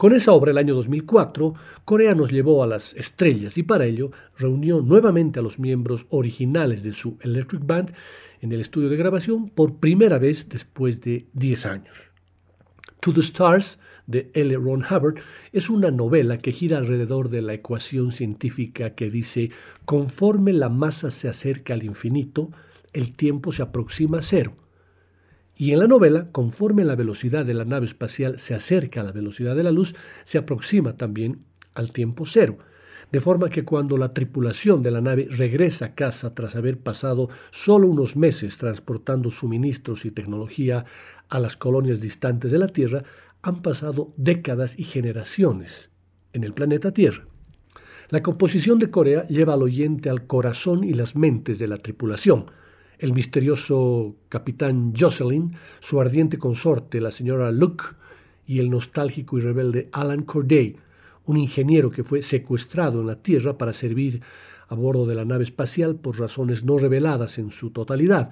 Con 0.00 0.14
esa 0.14 0.32
obra, 0.32 0.50
el 0.50 0.56
año 0.56 0.74
2004, 0.74 1.54
Corea 1.84 2.14
nos 2.14 2.32
llevó 2.32 2.62
a 2.62 2.66
las 2.66 2.94
estrellas 2.94 3.58
y 3.58 3.62
para 3.62 3.84
ello 3.84 4.10
reunió 4.38 4.80
nuevamente 4.80 5.38
a 5.38 5.42
los 5.42 5.58
miembros 5.58 6.06
originales 6.08 6.82
de 6.82 6.94
su 6.94 7.18
Electric 7.20 7.66
Band 7.66 7.92
en 8.40 8.50
el 8.50 8.62
estudio 8.62 8.88
de 8.88 8.96
grabación 8.96 9.50
por 9.50 9.74
primera 9.74 10.16
vez 10.16 10.48
después 10.48 11.02
de 11.02 11.26
10 11.34 11.66
años. 11.66 11.96
To 13.00 13.12
the 13.12 13.20
Stars 13.20 13.78
de 14.10 14.30
L. 14.34 14.54
Ron 14.56 14.84
Hubbard 14.84 15.16
es 15.52 15.70
una 15.70 15.90
novela 15.90 16.38
que 16.38 16.52
gira 16.52 16.78
alrededor 16.78 17.30
de 17.30 17.42
la 17.42 17.54
ecuación 17.54 18.12
científica 18.12 18.94
que 18.94 19.10
dice, 19.10 19.50
conforme 19.84 20.52
la 20.52 20.68
masa 20.68 21.10
se 21.10 21.28
acerca 21.28 21.74
al 21.74 21.84
infinito, 21.84 22.50
el 22.92 23.14
tiempo 23.14 23.52
se 23.52 23.62
aproxima 23.62 24.18
a 24.18 24.22
cero. 24.22 24.54
Y 25.56 25.72
en 25.72 25.78
la 25.78 25.86
novela, 25.86 26.28
conforme 26.32 26.84
la 26.84 26.96
velocidad 26.96 27.44
de 27.44 27.54
la 27.54 27.64
nave 27.64 27.86
espacial 27.86 28.38
se 28.38 28.54
acerca 28.54 29.02
a 29.02 29.04
la 29.04 29.12
velocidad 29.12 29.54
de 29.54 29.62
la 29.62 29.70
luz, 29.70 29.94
se 30.24 30.38
aproxima 30.38 30.96
también 30.96 31.44
al 31.74 31.92
tiempo 31.92 32.24
cero. 32.24 32.58
De 33.12 33.20
forma 33.20 33.50
que 33.50 33.64
cuando 33.64 33.98
la 33.98 34.14
tripulación 34.14 34.82
de 34.82 34.90
la 34.90 35.00
nave 35.00 35.26
regresa 35.30 35.86
a 35.86 35.94
casa 35.94 36.34
tras 36.34 36.56
haber 36.56 36.78
pasado 36.78 37.28
solo 37.50 37.88
unos 37.88 38.16
meses 38.16 38.56
transportando 38.56 39.30
suministros 39.30 40.04
y 40.04 40.12
tecnología 40.12 40.84
a 41.28 41.38
las 41.40 41.56
colonias 41.56 42.00
distantes 42.00 42.52
de 42.52 42.58
la 42.58 42.68
Tierra, 42.68 43.02
han 43.42 43.62
pasado 43.62 44.12
décadas 44.16 44.78
y 44.78 44.84
generaciones 44.84 45.90
en 46.32 46.44
el 46.44 46.52
planeta 46.52 46.92
Tierra. 46.92 47.26
La 48.10 48.22
composición 48.22 48.78
de 48.78 48.90
Corea 48.90 49.26
lleva 49.28 49.54
al 49.54 49.62
oyente 49.62 50.10
al 50.10 50.26
corazón 50.26 50.84
y 50.84 50.92
las 50.92 51.14
mentes 51.16 51.58
de 51.58 51.68
la 51.68 51.78
tripulación. 51.78 52.46
El 52.98 53.12
misterioso 53.12 54.16
capitán 54.28 54.92
Jocelyn, 54.98 55.52
su 55.78 56.00
ardiente 56.00 56.36
consorte, 56.36 57.00
la 57.00 57.12
señora 57.12 57.50
Luke, 57.52 57.84
y 58.46 58.58
el 58.58 58.68
nostálgico 58.68 59.38
y 59.38 59.42
rebelde 59.42 59.88
Alan 59.92 60.24
Corday, 60.24 60.76
un 61.24 61.36
ingeniero 61.36 61.90
que 61.92 62.02
fue 62.02 62.20
secuestrado 62.20 63.00
en 63.00 63.06
la 63.06 63.22
Tierra 63.22 63.56
para 63.56 63.72
servir 63.72 64.22
a 64.66 64.74
bordo 64.74 65.06
de 65.06 65.14
la 65.14 65.24
nave 65.24 65.44
espacial 65.44 65.94
por 65.94 66.18
razones 66.18 66.64
no 66.64 66.76
reveladas 66.76 67.38
en 67.38 67.52
su 67.52 67.70
totalidad, 67.70 68.30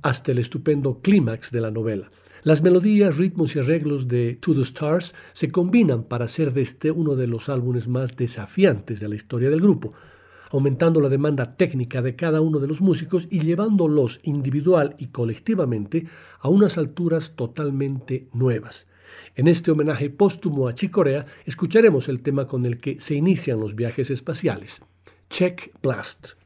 hasta 0.00 0.32
el 0.32 0.38
estupendo 0.38 1.00
clímax 1.02 1.50
de 1.50 1.60
la 1.60 1.70
novela. 1.70 2.10
Las 2.42 2.62
melodías, 2.62 3.18
ritmos 3.18 3.54
y 3.54 3.58
arreglos 3.58 4.08
de 4.08 4.36
To 4.36 4.54
the 4.54 4.62
Stars 4.62 5.14
se 5.34 5.50
combinan 5.50 6.04
para 6.04 6.24
hacer 6.24 6.54
de 6.54 6.62
este 6.62 6.90
uno 6.90 7.14
de 7.14 7.26
los 7.26 7.50
álbumes 7.50 7.86
más 7.86 8.16
desafiantes 8.16 8.98
de 8.98 9.08
la 9.08 9.14
historia 9.14 9.50
del 9.50 9.60
grupo, 9.60 9.92
aumentando 10.50 11.02
la 11.02 11.10
demanda 11.10 11.56
técnica 11.56 12.00
de 12.00 12.16
cada 12.16 12.40
uno 12.40 12.58
de 12.58 12.66
los 12.66 12.80
músicos 12.80 13.28
y 13.30 13.40
llevándolos 13.40 14.20
individual 14.22 14.96
y 14.98 15.08
colectivamente 15.08 16.06
a 16.40 16.48
unas 16.48 16.78
alturas 16.78 17.36
totalmente 17.36 18.28
nuevas. 18.32 18.86
En 19.36 19.46
este 19.46 19.70
homenaje 19.70 20.08
póstumo 20.08 20.66
a 20.66 20.74
Chicorea 20.74 21.26
escucharemos 21.44 22.08
el 22.08 22.22
tema 22.22 22.46
con 22.46 22.64
el 22.64 22.78
que 22.78 22.98
se 23.00 23.16
inician 23.16 23.60
los 23.60 23.74
viajes 23.74 24.10
espaciales, 24.10 24.80
Check 25.28 25.72
Blast. 25.82 26.40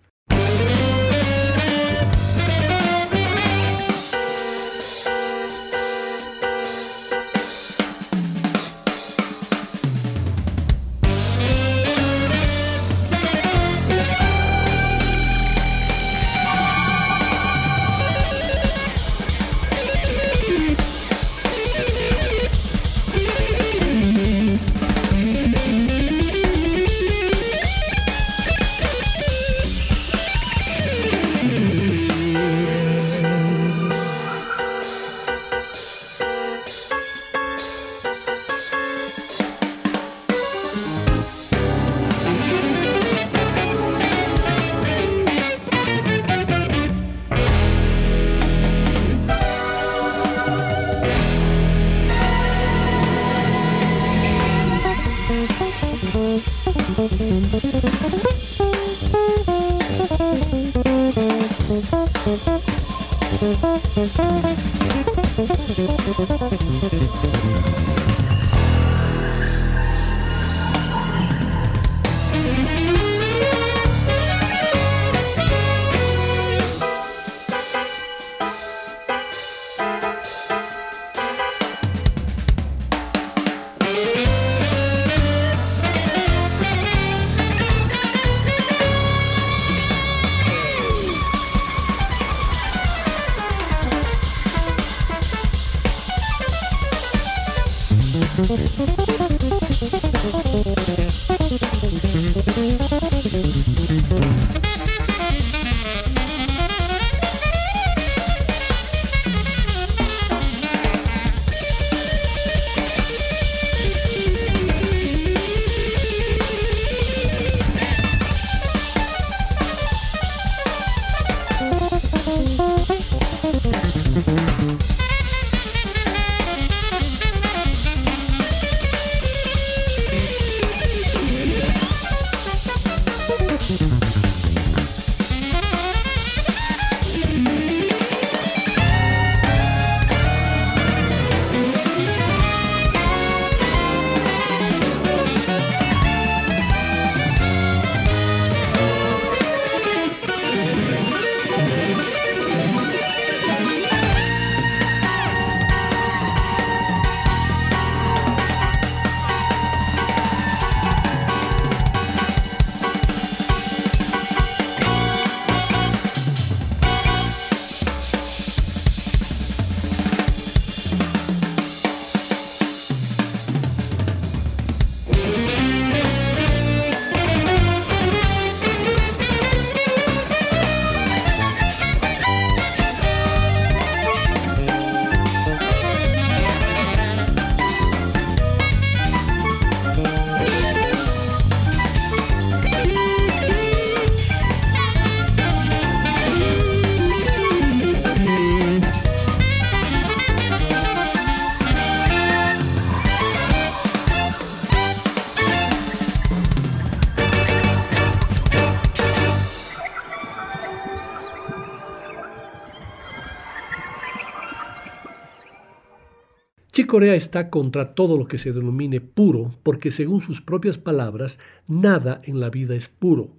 Corea 216.95 217.17
está 217.17 217.51
contra 217.51 217.93
todo 217.97 218.17
lo 218.17 218.29
que 218.29 218.39
se 218.39 218.53
denomine 218.53 219.01
puro, 219.01 219.53
porque 219.65 219.91
según 219.91 220.21
sus 220.21 220.41
propias 220.41 220.79
palabras, 220.79 221.41
nada 221.67 222.21
en 222.23 222.39
la 222.39 222.51
vida 222.51 222.77
es 222.77 222.87
puro. 222.87 223.35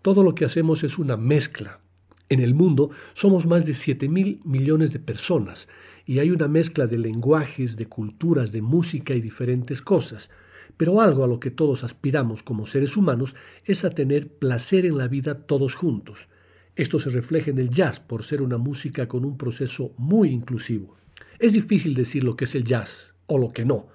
Todo 0.00 0.22
lo 0.22 0.36
que 0.36 0.44
hacemos 0.44 0.84
es 0.84 0.96
una 0.96 1.16
mezcla. 1.16 1.80
En 2.28 2.38
el 2.38 2.54
mundo 2.54 2.90
somos 3.12 3.46
más 3.46 3.66
de 3.66 3.74
7 3.74 4.08
mil 4.08 4.40
millones 4.44 4.92
de 4.92 5.00
personas 5.00 5.66
y 6.06 6.20
hay 6.20 6.30
una 6.30 6.46
mezcla 6.46 6.86
de 6.86 6.98
lenguajes, 6.98 7.76
de 7.76 7.86
culturas, 7.86 8.52
de 8.52 8.62
música 8.62 9.12
y 9.12 9.20
diferentes 9.20 9.82
cosas. 9.82 10.30
Pero 10.76 11.00
algo 11.00 11.24
a 11.24 11.26
lo 11.26 11.40
que 11.40 11.50
todos 11.50 11.82
aspiramos 11.82 12.44
como 12.44 12.64
seres 12.64 12.96
humanos 12.96 13.34
es 13.64 13.84
a 13.84 13.90
tener 13.90 14.28
placer 14.28 14.86
en 14.86 14.96
la 14.96 15.08
vida 15.08 15.48
todos 15.48 15.74
juntos. 15.74 16.28
Esto 16.76 17.00
se 17.00 17.10
refleja 17.10 17.50
en 17.50 17.58
el 17.58 17.70
jazz 17.70 17.98
por 17.98 18.22
ser 18.22 18.40
una 18.40 18.56
música 18.56 19.08
con 19.08 19.24
un 19.24 19.36
proceso 19.36 19.94
muy 19.96 20.28
inclusivo. 20.28 20.99
Es 21.40 21.54
difícil 21.54 21.94
decir 21.94 22.22
lo 22.22 22.36
que 22.36 22.44
es 22.44 22.54
el 22.54 22.64
jazz 22.64 23.14
o 23.26 23.38
lo 23.38 23.50
que 23.50 23.64
no, 23.64 23.86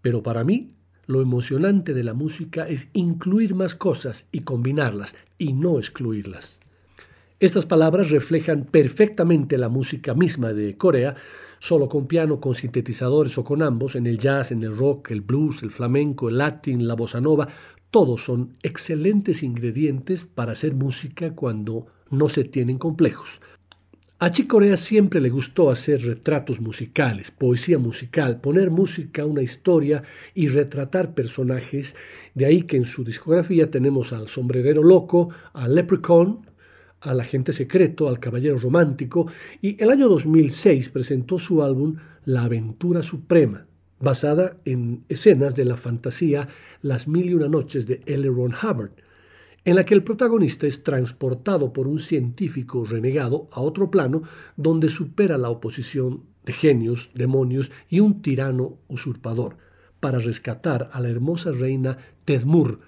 pero 0.00 0.22
para 0.22 0.42
mí 0.42 0.72
lo 1.04 1.20
emocionante 1.20 1.92
de 1.92 2.02
la 2.02 2.14
música 2.14 2.66
es 2.66 2.88
incluir 2.94 3.54
más 3.54 3.74
cosas 3.74 4.24
y 4.32 4.40
combinarlas 4.40 5.14
y 5.36 5.52
no 5.52 5.76
excluirlas. 5.76 6.58
Estas 7.40 7.66
palabras 7.66 8.08
reflejan 8.08 8.64
perfectamente 8.64 9.58
la 9.58 9.68
música 9.68 10.14
misma 10.14 10.54
de 10.54 10.78
Corea, 10.78 11.14
solo 11.58 11.90
con 11.90 12.06
piano, 12.06 12.40
con 12.40 12.54
sintetizadores 12.54 13.36
o 13.36 13.44
con 13.44 13.60
ambos, 13.60 13.96
en 13.96 14.06
el 14.06 14.16
jazz, 14.16 14.50
en 14.50 14.62
el 14.62 14.74
rock, 14.74 15.10
el 15.10 15.20
blues, 15.20 15.62
el 15.62 15.72
flamenco, 15.72 16.30
el 16.30 16.38
latín, 16.38 16.88
la 16.88 16.94
bossa 16.94 17.20
nova, 17.20 17.48
todos 17.90 18.24
son 18.24 18.56
excelentes 18.62 19.42
ingredientes 19.42 20.24
para 20.24 20.52
hacer 20.52 20.74
música 20.74 21.34
cuando 21.34 21.86
no 22.08 22.30
se 22.30 22.44
tienen 22.44 22.78
complejos. 22.78 23.42
A 24.20 24.30
Corea 24.46 24.76
siempre 24.76 25.20
le 25.20 25.28
gustó 25.28 25.70
hacer 25.70 26.00
retratos 26.02 26.60
musicales, 26.60 27.32
poesía 27.32 27.78
musical, 27.78 28.40
poner 28.40 28.70
música 28.70 29.22
a 29.22 29.26
una 29.26 29.42
historia 29.42 30.04
y 30.34 30.46
retratar 30.46 31.14
personajes. 31.14 31.96
De 32.32 32.46
ahí 32.46 32.62
que 32.62 32.76
en 32.76 32.84
su 32.84 33.02
discografía 33.02 33.72
tenemos 33.72 34.12
al 34.12 34.28
sombrerero 34.28 34.84
loco, 34.84 35.30
al 35.52 35.74
leprechaun, 35.74 36.46
al 37.00 37.20
agente 37.20 37.52
secreto, 37.52 38.08
al 38.08 38.20
caballero 38.20 38.56
romántico 38.56 39.26
y 39.60 39.82
el 39.82 39.90
año 39.90 40.08
2006 40.08 40.90
presentó 40.90 41.38
su 41.38 41.62
álbum 41.64 41.96
La 42.24 42.44
aventura 42.44 43.02
suprema, 43.02 43.66
basada 43.98 44.56
en 44.64 45.02
escenas 45.08 45.56
de 45.56 45.64
la 45.64 45.76
fantasía 45.76 46.48
Las 46.82 47.08
mil 47.08 47.30
y 47.30 47.34
una 47.34 47.48
noches 47.48 47.88
de 47.88 48.00
L. 48.06 48.28
Ron 48.28 48.54
Hubbard 48.54 48.92
en 49.64 49.76
la 49.76 49.84
que 49.84 49.94
el 49.94 50.04
protagonista 50.04 50.66
es 50.66 50.82
transportado 50.82 51.72
por 51.72 51.86
un 51.86 51.98
científico 51.98 52.84
renegado 52.84 53.48
a 53.52 53.60
otro 53.60 53.90
plano 53.90 54.22
donde 54.56 54.88
supera 54.88 55.38
la 55.38 55.50
oposición 55.50 56.24
de 56.44 56.52
genios, 56.52 57.10
demonios 57.14 57.72
y 57.88 58.00
un 58.00 58.20
tirano 58.20 58.78
usurpador 58.88 59.56
para 60.00 60.18
rescatar 60.18 60.90
a 60.92 61.00
la 61.00 61.08
hermosa 61.08 61.50
reina 61.50 61.96
Tedmur 62.24 62.80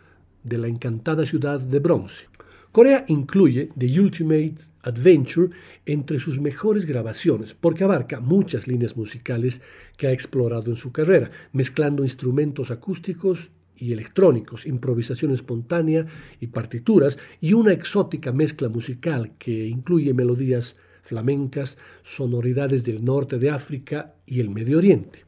de 0.45 0.59
la 0.59 0.69
encantada 0.69 1.25
ciudad 1.25 1.61
de 1.61 1.79
bronce. 1.79 2.27
Corea 2.73 3.07
incluye 3.09 3.71
The 3.79 3.99
Ultimate 3.99 4.57
Adventure 4.83 5.49
entre 5.87 6.19
sus 6.19 6.39
mejores 6.39 6.85
grabaciones 6.85 7.55
porque 7.55 7.85
abarca 7.85 8.21
muchas 8.21 8.69
líneas 8.69 8.99
musicales 8.99 9.63
que 9.97 10.09
ha 10.09 10.13
explorado 10.13 10.71
en 10.71 10.77
su 10.77 10.93
carrera, 10.93 11.31
mezclando 11.53 12.03
instrumentos 12.03 12.71
acústicos 12.71 13.51
y 13.77 13.93
electrónicos, 13.93 14.67
improvisación 14.67 15.33
espontánea 15.33 16.07
y 16.41 16.49
partituras, 16.49 17.19
y 17.41 17.53
una 17.53 17.73
exótica 17.73 18.33
mezcla 18.33 18.69
musical 18.69 19.33
que 19.39 19.67
incluye 19.67 20.15
melodías 20.15 20.77
flamencas, 21.03 21.77
sonoridades 22.03 22.85
del 22.85 23.05
norte 23.05 23.39
de 23.39 23.51
África 23.51 24.15
y 24.27 24.41
el 24.41 24.51
Medio 24.51 24.79
Oriente. 24.79 25.25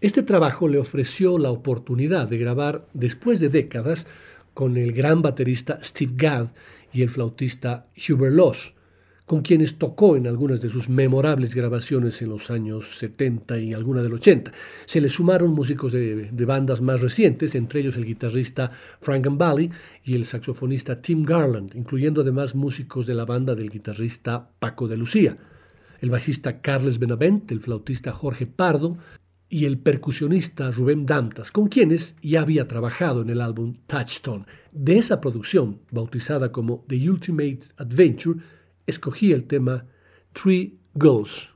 Este 0.00 0.22
trabajo 0.22 0.68
le 0.68 0.78
ofreció 0.78 1.36
la 1.36 1.50
oportunidad 1.50 2.28
de 2.28 2.38
grabar 2.38 2.86
después 2.94 3.38
de 3.40 3.50
décadas 3.50 4.06
con 4.54 4.76
el 4.76 4.92
gran 4.92 5.20
baterista 5.20 5.78
Steve 5.82 6.12
Gadd 6.16 6.48
y 6.92 7.02
el 7.02 7.10
flautista 7.10 7.86
Hubert 7.96 8.34
Loss, 8.34 8.74
con 9.30 9.42
quienes 9.42 9.78
tocó 9.78 10.16
en 10.16 10.26
algunas 10.26 10.60
de 10.60 10.70
sus 10.70 10.88
memorables 10.88 11.54
grabaciones 11.54 12.20
en 12.20 12.30
los 12.30 12.50
años 12.50 12.98
70 12.98 13.60
y 13.60 13.72
alguna 13.72 14.02
del 14.02 14.14
80. 14.14 14.50
Se 14.86 15.00
le 15.00 15.08
sumaron 15.08 15.52
músicos 15.52 15.92
de, 15.92 16.28
bandas 16.32 16.80
más 16.80 17.00
recientes, 17.00 17.54
entre 17.54 17.78
ellos 17.78 17.94
el 17.94 18.06
guitarrista 18.06 18.72
Frank 19.00 19.28
Valley 19.30 19.70
y 20.02 20.16
el 20.16 20.24
saxofonista 20.24 21.00
Tim 21.00 21.22
Garland, 21.22 21.76
incluyendo 21.76 22.22
además 22.22 22.56
músicos 22.56 23.06
de 23.06 23.14
la 23.14 23.24
banda 23.24 23.54
del 23.54 23.70
guitarrista 23.70 24.50
Paco 24.58 24.88
de 24.88 24.96
Lucía. 24.96 25.36
el 26.00 26.10
bajista 26.10 26.60
Carles 26.60 26.98
Benavent, 26.98 27.52
el 27.52 27.60
flautista 27.60 28.10
Jorge 28.10 28.48
Pardo 28.48 28.98
y 29.48 29.64
el 29.64 29.78
percusionista 29.78 30.72
Rubén 30.72 31.06
Dantas, 31.06 31.52
con 31.52 31.68
quienes 31.68 32.16
ya 32.20 32.40
había 32.40 32.66
trabajado 32.66 33.22
en 33.22 33.30
el 33.30 33.40
álbum 33.40 33.76
Touchstone. 33.86 34.46
De 34.72 34.98
esa 34.98 35.20
producción, 35.20 35.82
bautizada 35.92 36.50
como 36.50 36.84
The 36.88 37.08
Ultimate 37.08 37.60
Adventure, 37.76 38.40
escogí 38.90 39.32
el 39.32 39.46
tema 39.46 39.86
Three 40.32 40.74
Goals. 40.94 41.54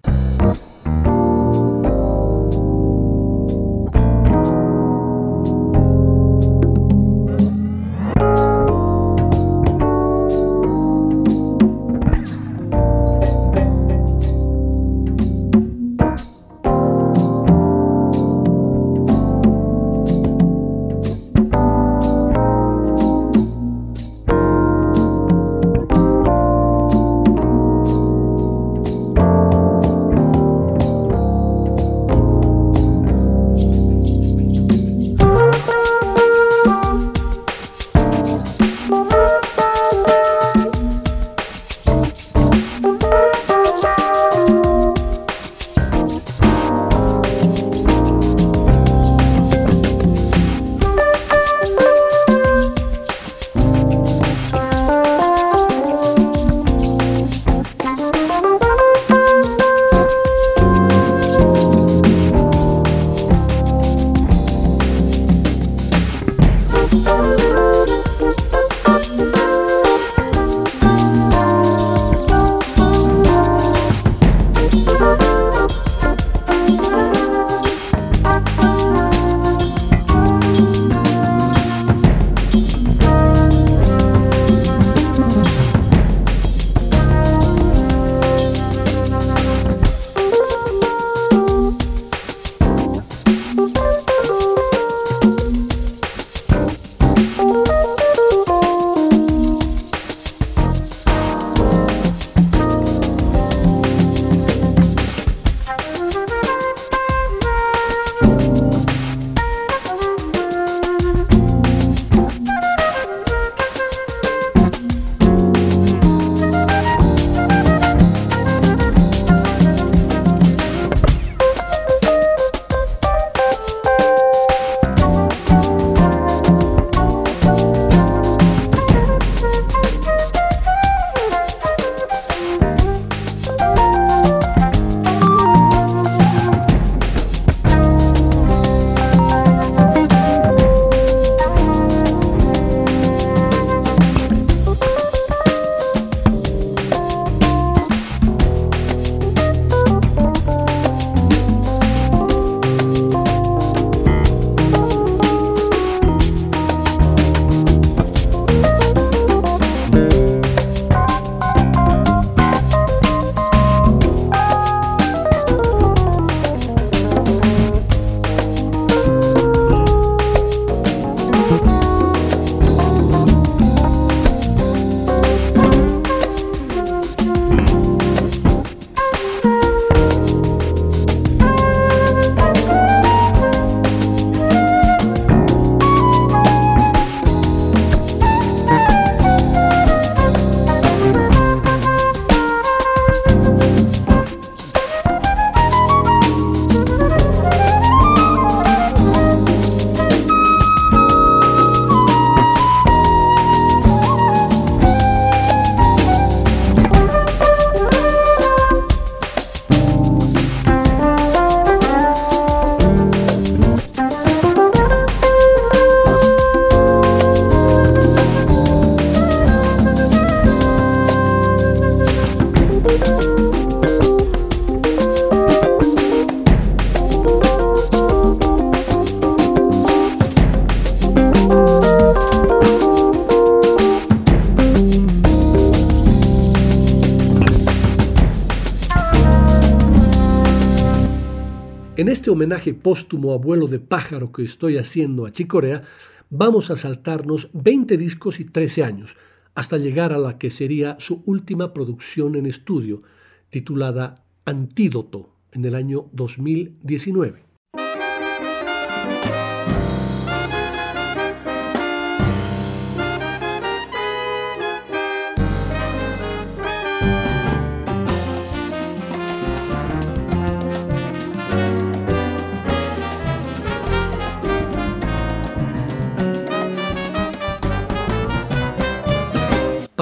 Homenaje 242.34 242.74
póstumo 242.74 243.32
a 243.32 243.38
vuelo 243.38 243.68
de 243.68 243.78
pájaro 243.78 244.32
que 244.32 244.42
estoy 244.42 244.76
haciendo 244.76 245.24
a 245.24 245.32
Chicorea, 245.32 245.82
vamos 246.30 246.70
a 246.70 246.76
saltarnos 246.76 247.48
20 247.52 247.96
discos 247.96 248.40
y 248.40 248.44
13 248.44 248.82
años, 248.82 249.16
hasta 249.54 249.78
llegar 249.78 250.12
a 250.12 250.18
la 250.18 250.36
que 250.36 250.50
sería 250.50 250.96
su 250.98 251.22
última 251.26 251.72
producción 251.72 252.34
en 252.34 252.46
estudio, 252.46 253.02
titulada 253.50 254.24
Antídoto, 254.44 255.30
en 255.52 255.64
el 255.64 255.76
año 255.76 256.06
2019. 256.12 257.44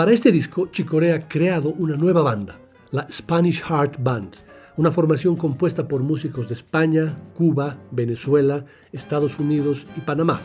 Para 0.03 0.14
este 0.14 0.32
disco, 0.32 0.66
Chicorea 0.66 1.14
ha 1.14 1.28
creado 1.28 1.68
una 1.68 1.96
nueva 1.96 2.22
banda, 2.22 2.59
la 2.90 3.07
Spanish 3.09 3.62
Heart 3.62 4.03
Band, 4.03 4.34
una 4.76 4.90
formación 4.90 5.36
compuesta 5.36 5.86
por 5.86 6.03
músicos 6.03 6.48
de 6.48 6.55
España, 6.55 7.16
Cuba, 7.34 7.76
Venezuela, 7.92 8.64
Estados 8.90 9.38
Unidos 9.38 9.86
y 9.96 10.00
Panamá, 10.00 10.40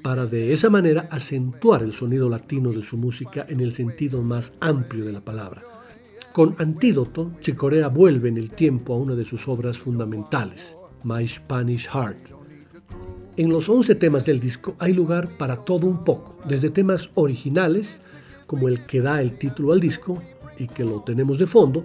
para 0.00 0.26
de 0.26 0.52
esa 0.52 0.70
manera 0.70 1.08
acentuar 1.10 1.82
el 1.82 1.92
sonido 1.92 2.28
latino 2.28 2.70
de 2.70 2.82
su 2.82 2.96
música 2.96 3.46
en 3.48 3.58
el 3.58 3.72
sentido 3.72 4.22
más 4.22 4.52
amplio 4.60 5.04
de 5.04 5.12
la 5.12 5.22
palabra. 5.22 5.60
Con 6.32 6.54
Antídoto, 6.58 7.32
Chicorea 7.40 7.88
vuelve 7.88 8.28
en 8.28 8.36
el 8.36 8.50
tiempo 8.50 8.94
a 8.94 8.98
una 8.98 9.16
de 9.16 9.24
sus 9.24 9.48
obras 9.48 9.76
fundamentales, 9.76 10.76
My 11.02 11.26
Spanish 11.26 11.88
Heart. 11.88 12.30
En 13.36 13.48
los 13.48 13.68
11 13.68 13.96
temas 13.96 14.24
del 14.24 14.38
disco 14.38 14.76
hay 14.78 14.92
lugar 14.92 15.30
para 15.36 15.56
todo 15.56 15.88
un 15.88 16.04
poco, 16.04 16.38
desde 16.46 16.70
temas 16.70 17.10
originales, 17.14 18.00
como 18.48 18.66
el 18.66 18.80
que 18.86 19.02
da 19.02 19.20
el 19.20 19.38
título 19.38 19.72
al 19.72 19.78
disco 19.78 20.20
y 20.58 20.66
que 20.66 20.82
lo 20.82 21.02
tenemos 21.02 21.38
de 21.38 21.46
fondo, 21.46 21.84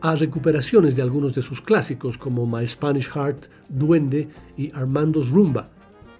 a 0.00 0.14
recuperaciones 0.14 0.96
de 0.96 1.02
algunos 1.02 1.34
de 1.34 1.42
sus 1.42 1.60
clásicos 1.60 2.16
como 2.16 2.46
My 2.46 2.66
Spanish 2.66 3.10
Heart, 3.10 3.44
Duende 3.68 4.26
y 4.56 4.72
Armando's 4.74 5.28
Rumba, 5.28 5.68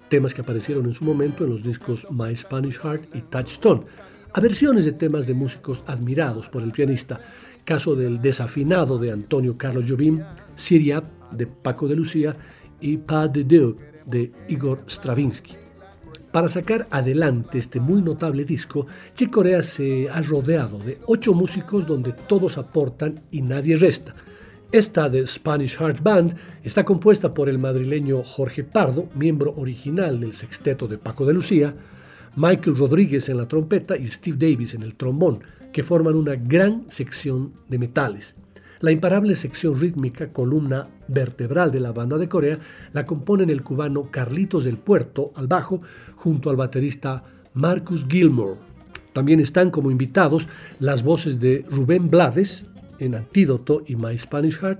temas 0.07 0.33
que 0.33 0.41
aparecieron 0.41 0.85
en 0.85 0.93
su 0.93 1.03
momento 1.03 1.43
en 1.43 1.49
los 1.49 1.63
discos 1.63 2.05
My 2.11 2.35
Spanish 2.35 2.79
Heart 2.79 3.15
y 3.15 3.21
Touchstone, 3.21 3.81
a 4.31 4.39
versiones 4.39 4.85
de 4.85 4.91
temas 4.91 5.25
de 5.25 5.33
músicos 5.33 5.83
admirados 5.87 6.49
por 6.49 6.61
el 6.61 6.71
pianista, 6.71 7.19
caso 7.65 7.95
del 7.95 8.21
desafinado 8.21 8.99
de 8.99 9.11
Antonio 9.11 9.57
Carlos 9.57 9.85
Jobim, 9.87 10.21
Siriap 10.55 11.31
de 11.31 11.47
Paco 11.47 11.87
de 11.87 11.95
Lucía 11.95 12.35
y 12.79 12.97
Pas 12.97 13.33
de 13.33 13.43
Deux 13.43 13.75
de 14.05 14.31
Igor 14.49 14.83
Stravinsky. 14.87 15.68
Para 16.31 16.47
sacar 16.47 16.87
adelante 16.91 17.57
este 17.57 17.79
muy 17.79 18.03
notable 18.03 18.45
disco, 18.45 18.85
Chick 19.15 19.31
Corea 19.31 19.63
se 19.63 20.07
ha 20.09 20.21
rodeado 20.21 20.77
de 20.77 20.99
ocho 21.07 21.33
músicos 21.33 21.87
donde 21.87 22.13
todos 22.13 22.59
aportan 22.59 23.21
y 23.31 23.41
nadie 23.41 23.75
resta. 23.77 24.13
Esta 24.71 25.09
de 25.09 25.25
Spanish 25.25 25.77
Heart 25.77 26.03
Band 26.03 26.35
está 26.63 26.85
compuesta 26.85 27.33
por 27.33 27.49
el 27.49 27.57
madrileño 27.57 28.21
Jorge 28.23 28.63
Pardo, 28.63 29.09
miembro 29.15 29.55
original 29.57 30.19
del 30.19 30.33
sexteto 30.33 30.87
de 30.87 30.99
Paco 30.99 31.25
de 31.25 31.33
Lucía, 31.33 31.73
Michael 32.35 32.77
Rodríguez 32.77 33.27
en 33.29 33.37
la 33.37 33.47
trompeta 33.47 33.97
y 33.97 34.05
Steve 34.05 34.37
Davis 34.37 34.75
en 34.75 34.83
el 34.83 34.93
trombón, 34.93 35.39
que 35.73 35.83
forman 35.83 36.13
una 36.13 36.35
gran 36.35 36.85
sección 36.89 37.53
de 37.67 37.79
metales. 37.79 38.35
La 38.81 38.91
imparable 38.91 39.35
sección 39.35 39.77
rítmica, 39.77 40.29
columna 40.29 40.87
vertebral 41.09 41.69
de 41.69 41.81
la 41.81 41.91
banda 41.91 42.17
de 42.17 42.29
Corea, 42.29 42.59
la 42.93 43.05
componen 43.05 43.49
el 43.49 43.61
cubano 43.61 44.09
Carlitos 44.09 44.63
del 44.63 44.77
Puerto 44.77 45.33
al 45.35 45.47
bajo 45.47 45.81
junto 46.15 46.49
al 46.49 46.55
baterista 46.55 47.23
Marcus 47.53 48.05
Gilmore. 48.07 48.55
También 49.11 49.41
están 49.41 49.69
como 49.69 49.91
invitados 49.91 50.47
las 50.79 51.03
voces 51.03 51.41
de 51.41 51.65
Rubén 51.69 52.09
Blades 52.09 52.65
en 52.99 53.15
Antídoto 53.15 53.83
y 53.85 53.97
My 53.97 54.17
Spanish 54.17 54.57
Heart, 54.59 54.79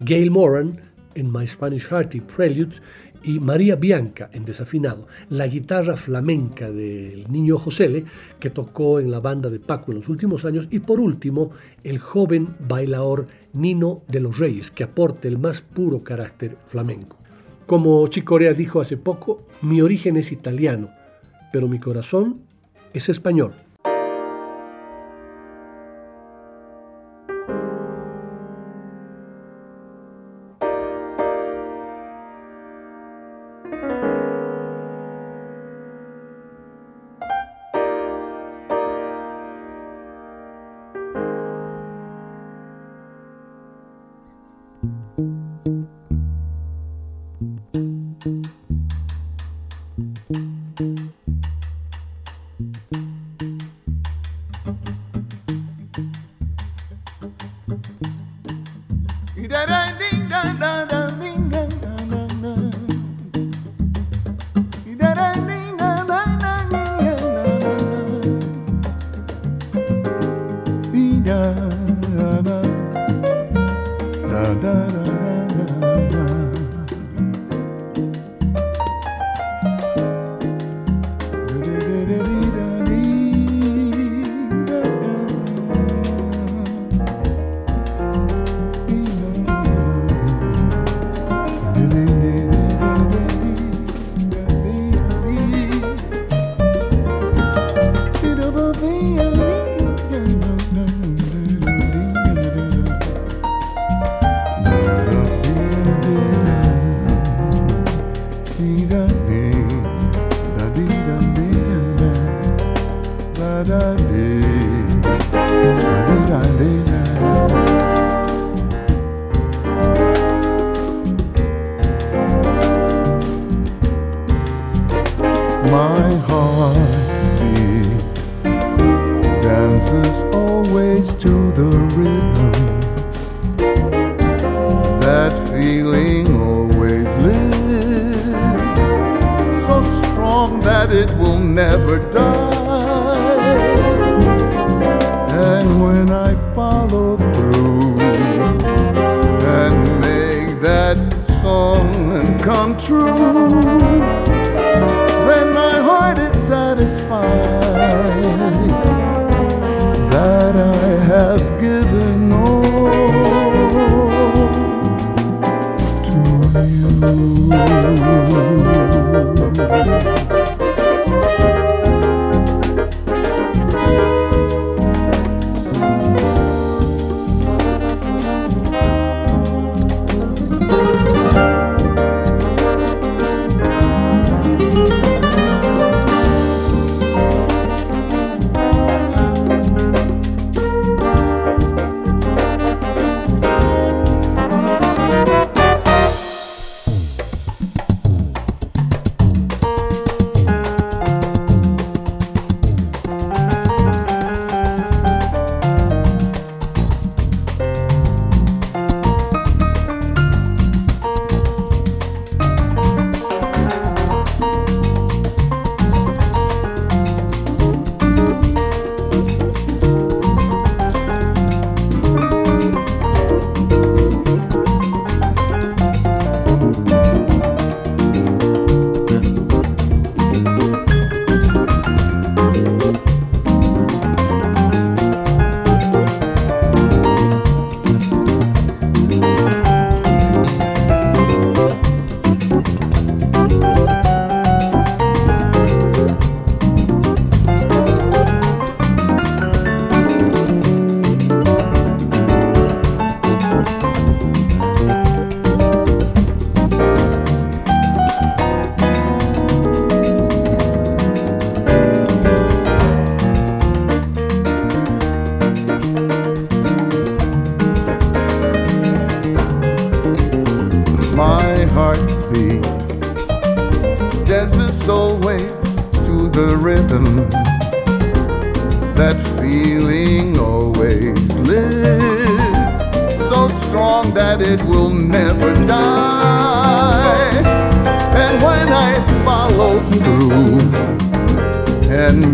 Gail 0.00 0.32
Moran 0.32 0.80
en 1.14 1.32
My 1.32 1.46
Spanish 1.46 1.86
Heart 1.86 2.16
y 2.16 2.20
Preludes 2.20 2.82
y 3.26 3.40
María 3.40 3.74
Bianca 3.74 4.30
en 4.32 4.44
Desafinado, 4.44 5.08
la 5.30 5.48
guitarra 5.48 5.96
flamenca 5.96 6.70
del 6.70 7.30
niño 7.30 7.58
Josele 7.58 8.04
que 8.38 8.50
tocó 8.50 9.00
en 9.00 9.10
la 9.10 9.18
banda 9.18 9.50
de 9.50 9.58
Paco 9.58 9.90
en 9.90 9.98
los 9.98 10.08
últimos 10.08 10.44
años 10.44 10.68
y 10.70 10.78
por 10.78 11.00
último 11.00 11.50
el 11.82 11.98
joven 11.98 12.54
bailador 12.60 13.26
Nino 13.52 14.02
de 14.06 14.20
los 14.20 14.38
Reyes 14.38 14.70
que 14.70 14.84
aporta 14.84 15.26
el 15.26 15.38
más 15.38 15.60
puro 15.60 16.04
carácter 16.04 16.56
flamenco. 16.68 17.16
Como 17.66 18.06
Chicorea 18.06 18.52
dijo 18.52 18.80
hace 18.80 18.96
poco, 18.96 19.42
mi 19.60 19.82
origen 19.82 20.16
es 20.16 20.30
italiano, 20.30 20.90
pero 21.52 21.66
mi 21.66 21.80
corazón 21.80 22.42
es 22.94 23.08
español. 23.08 23.54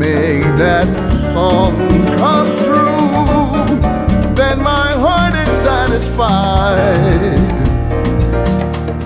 Make 0.02 0.42
that 0.58 0.88
song 1.08 1.76
come 2.18 2.48
true, 2.64 4.34
then 4.34 4.58
my 4.58 4.88
heart 5.04 5.34
is 5.44 5.52
satisfied 5.68 7.38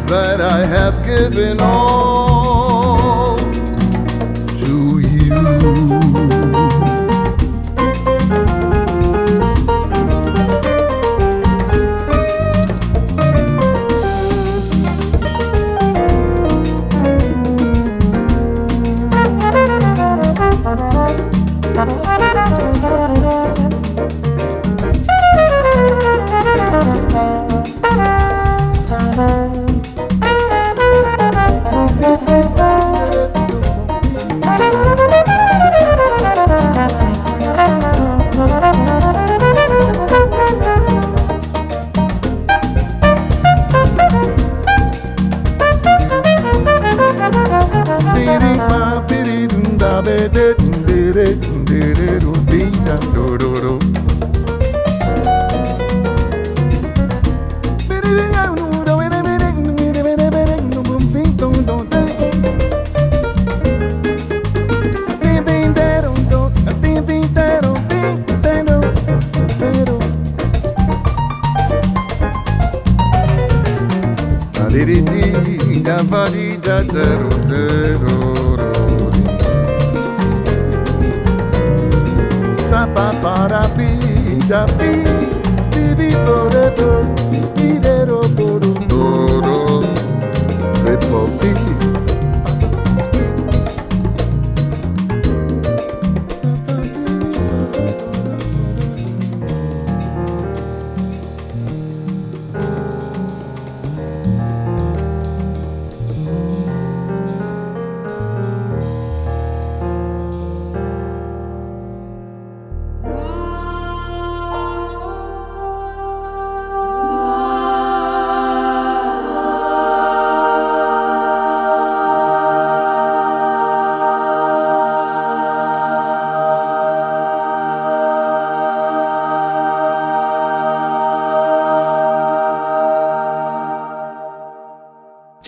that 0.08 0.40
I 0.40 0.64
have 0.64 1.04
given 1.04 1.60
all 1.60 2.35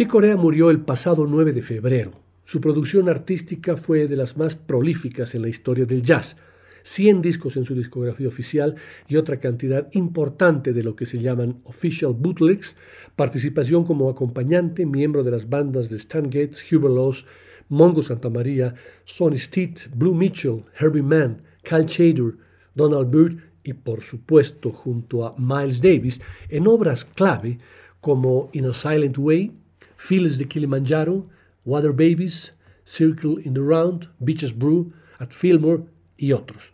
Corea 0.09 0.36
murió 0.36 0.70
el 0.70 0.80
pasado 0.80 1.26
9 1.26 1.52
de 1.52 1.62
febrero. 1.62 2.12
Su 2.44 2.62
producción 2.62 3.11
artística 3.11 3.76
fue 3.76 4.09
de 4.09 4.16
las 4.16 4.38
más 4.38 4.56
prolíficas 4.56 5.34
en 5.34 5.42
la 5.42 5.48
historia 5.48 5.84
del 5.84 6.02
jazz. 6.02 6.36
100 6.82 7.20
discos 7.20 7.59
en 7.59 7.66
su 7.66 7.74
discografía 7.74 8.26
oficial 8.26 8.76
y 9.06 9.16
otra 9.16 9.38
cantidad 9.38 9.88
importante 9.92 10.72
de 10.72 10.82
lo 10.82 10.96
que 10.96 11.04
se 11.04 11.18
llaman 11.18 11.61
official 11.64 12.14
bootlegs, 12.14 12.74
participación 13.16 13.84
como 13.84 14.09
acompañante, 14.09 14.86
miembro 14.86 15.22
de 15.22 15.30
las 15.30 15.50
bandas 15.50 15.90
de 15.90 15.98
Stan 15.98 16.24
Gates, 16.24 16.64
Hubert 16.72 16.94
Laws, 16.94 17.26
Mongo 17.68 18.00
Santa 18.00 18.30
María, 18.30 18.74
Sonny 19.04 19.38
Stitt, 19.38 19.88
Blue 19.94 20.14
Mitchell, 20.14 20.64
Herbie 20.80 21.02
Mann, 21.02 21.42
Cal 21.62 21.84
Chader, 21.84 22.34
Donald 22.74 23.11
Byrd 23.11 23.36
y 23.62 23.74
por 23.74 24.00
supuesto 24.00 24.72
junto 24.72 25.26
a 25.26 25.34
Miles 25.36 25.82
Davis 25.82 26.18
en 26.48 26.66
obras 26.66 27.04
clave 27.04 27.59
como 28.00 28.48
In 28.52 28.66
a 28.66 28.72
Silent 28.72 29.18
Way, 29.18 29.52
Phyllis 29.99 30.38
de 30.38 30.46
Kilimanjaro, 30.46 31.28
Water 31.64 31.92
Babies, 31.92 32.55
Circle 32.84 33.42
in 33.44 33.53
the 33.53 33.61
Round, 33.61 34.09
Beaches 34.18 34.57
Brew, 34.57 34.92
at 35.18 35.30
Fillmore 35.30 35.82
y 36.16 36.32
otros. 36.32 36.72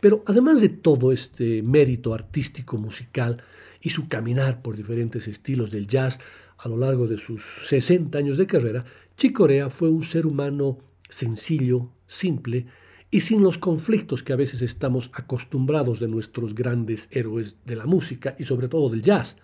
Pero 0.00 0.22
además 0.26 0.60
de 0.60 0.68
todo 0.68 1.10
este 1.10 1.62
mérito 1.62 2.14
artístico 2.14 2.76
musical 2.76 3.42
y 3.80 3.90
su 3.90 4.08
caminar 4.08 4.62
por 4.62 4.76
diferentes 4.76 5.26
estilos 5.26 5.70
del 5.70 5.86
jazz 5.86 6.20
a 6.58 6.68
lo 6.68 6.76
largo 6.76 7.06
de 7.06 7.18
sus 7.18 7.42
60 7.66 8.16
años 8.16 8.36
de 8.36 8.46
carrera, 8.46 8.84
Chicorea 9.16 9.70
fue 9.70 9.88
un 9.88 10.04
ser 10.04 10.26
humano 10.26 10.78
sencillo, 11.08 11.90
simple 12.06 12.66
y 13.10 13.20
sin 13.20 13.42
los 13.42 13.58
conflictos 13.58 14.22
que 14.22 14.32
a 14.32 14.36
veces 14.36 14.62
estamos 14.62 15.10
acostumbrados 15.14 16.00
de 16.00 16.08
nuestros 16.08 16.54
grandes 16.54 17.08
héroes 17.10 17.56
de 17.64 17.76
la 17.76 17.86
música 17.86 18.36
y 18.38 18.44
sobre 18.44 18.68
todo 18.68 18.90
del 18.90 19.02
jazz. 19.02 19.36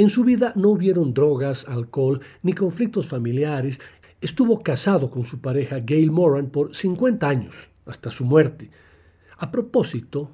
En 0.00 0.08
su 0.08 0.24
vida 0.24 0.54
no 0.56 0.70
hubieron 0.70 1.12
drogas, 1.12 1.68
alcohol 1.68 2.22
ni 2.42 2.54
conflictos 2.54 3.06
familiares. 3.06 3.78
Estuvo 4.22 4.62
casado 4.62 5.10
con 5.10 5.24
su 5.24 5.42
pareja 5.42 5.80
Gail 5.80 6.10
Moran 6.10 6.46
por 6.46 6.74
50 6.74 7.28
años, 7.28 7.68
hasta 7.84 8.10
su 8.10 8.24
muerte. 8.24 8.70
A 9.36 9.50
propósito 9.50 10.30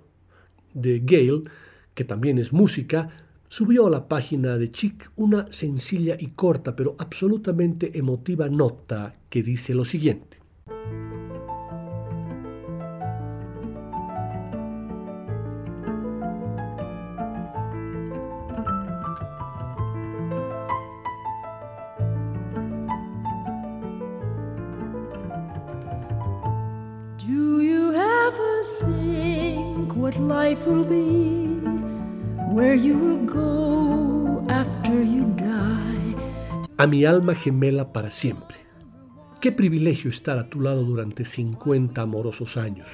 de 0.72 1.02
Gail, 1.04 1.50
que 1.94 2.04
también 2.04 2.38
es 2.38 2.52
música, 2.52 3.10
subió 3.48 3.88
a 3.88 3.90
la 3.90 4.06
página 4.06 4.56
de 4.56 4.70
Chic 4.70 5.10
una 5.16 5.50
sencilla 5.50 6.16
y 6.16 6.28
corta 6.28 6.76
pero 6.76 6.94
absolutamente 7.00 7.98
emotiva 7.98 8.48
nota 8.48 9.16
que 9.28 9.42
dice 9.42 9.74
lo 9.74 9.84
siguiente. 9.84 10.36
A 36.76 36.86
mi 36.86 37.04
alma 37.04 37.34
gemela 37.34 37.92
para 37.92 38.10
siempre. 38.10 38.58
Qué 39.40 39.50
privilegio 39.50 40.08
estar 40.08 40.38
a 40.38 40.48
tu 40.48 40.60
lado 40.60 40.84
durante 40.84 41.24
50 41.24 42.00
amorosos 42.00 42.56
años, 42.56 42.88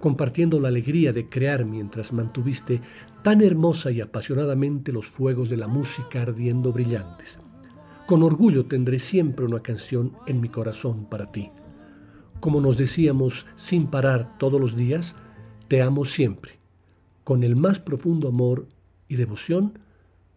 compartiendo 0.00 0.60
la 0.60 0.68
alegría 0.68 1.14
de 1.14 1.30
crear 1.30 1.64
mientras 1.64 2.12
mantuviste 2.12 2.82
tan 3.22 3.40
hermosa 3.40 3.90
y 3.90 4.02
apasionadamente 4.02 4.92
los 4.92 5.06
fuegos 5.06 5.48
de 5.48 5.56
la 5.56 5.66
música 5.66 6.20
ardiendo 6.20 6.74
brillantes. 6.74 7.38
Con 8.06 8.22
orgullo 8.22 8.66
tendré 8.66 8.98
siempre 8.98 9.46
una 9.46 9.60
canción 9.60 10.12
en 10.26 10.42
mi 10.42 10.50
corazón 10.50 11.06
para 11.06 11.32
ti. 11.32 11.50
Como 12.40 12.60
nos 12.60 12.76
decíamos 12.76 13.46
sin 13.56 13.86
parar 13.86 14.36
todos 14.36 14.60
los 14.60 14.76
días, 14.76 15.16
te 15.68 15.80
amo 15.80 16.04
siempre 16.04 16.57
con 17.28 17.44
el 17.44 17.56
más 17.56 17.78
profundo 17.78 18.26
amor 18.26 18.66
y 19.06 19.16
devoción, 19.16 19.78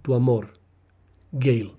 tu 0.02 0.14
amor, 0.14 0.50
Gail. 1.32 1.72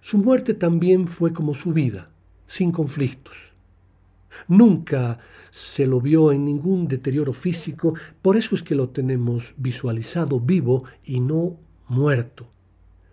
Su 0.00 0.18
muerte 0.18 0.54
también 0.54 1.06
fue 1.06 1.32
como 1.32 1.54
su 1.54 1.72
vida, 1.72 2.10
sin 2.48 2.72
conflictos. 2.72 3.47
Nunca 4.46 5.18
se 5.50 5.86
lo 5.86 6.00
vio 6.00 6.32
en 6.32 6.44
ningún 6.44 6.86
deterioro 6.86 7.32
físico, 7.32 7.94
por 8.22 8.36
eso 8.36 8.54
es 8.54 8.62
que 8.62 8.74
lo 8.74 8.90
tenemos 8.90 9.54
visualizado 9.56 10.38
vivo 10.38 10.84
y 11.04 11.20
no 11.20 11.56
muerto. 11.88 12.46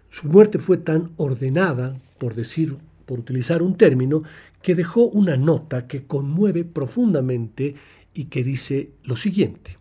Su 0.10 0.30
muerte 0.30 0.60
fue 0.60 0.78
tan 0.78 1.12
ordenada, 1.18 1.94
por 2.18 2.36
decir, 2.36 2.78
por 3.06 3.20
utilizar 3.20 3.62
un 3.62 3.76
término, 3.76 4.24
que 4.62 4.76
dejó 4.76 5.04
una 5.04 5.38
nota 5.38 5.88
que 5.88 6.06
conmueve 6.06 6.64
profundamente 6.64 7.76
y 8.14 8.26
que 8.26 8.44
dice 8.44 8.92
lo 9.04 9.16
siguiente. 9.16 9.78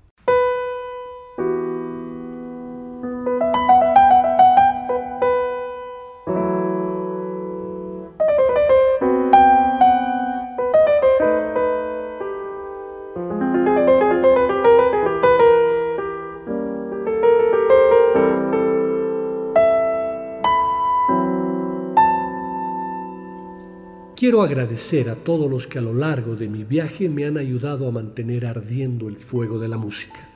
Quiero 24.17 24.43
agradecer 24.43 25.11
a 25.11 25.17
todos 25.17 25.51
los 25.51 25.67
que 25.67 25.79
a 25.79 25.83
lo 25.83 25.93
largo 25.93 26.37
de 26.37 26.47
mi 26.47 26.62
viaje 26.62 27.09
me 27.09 27.27
han 27.27 27.37
ayudado 27.37 27.89
a 27.89 27.91
mantener 27.91 28.47
ardiendo 28.47 29.09
el 29.09 29.17
fuego 29.17 29.59
de 29.59 29.67
la 29.67 29.77
música. 29.77 30.29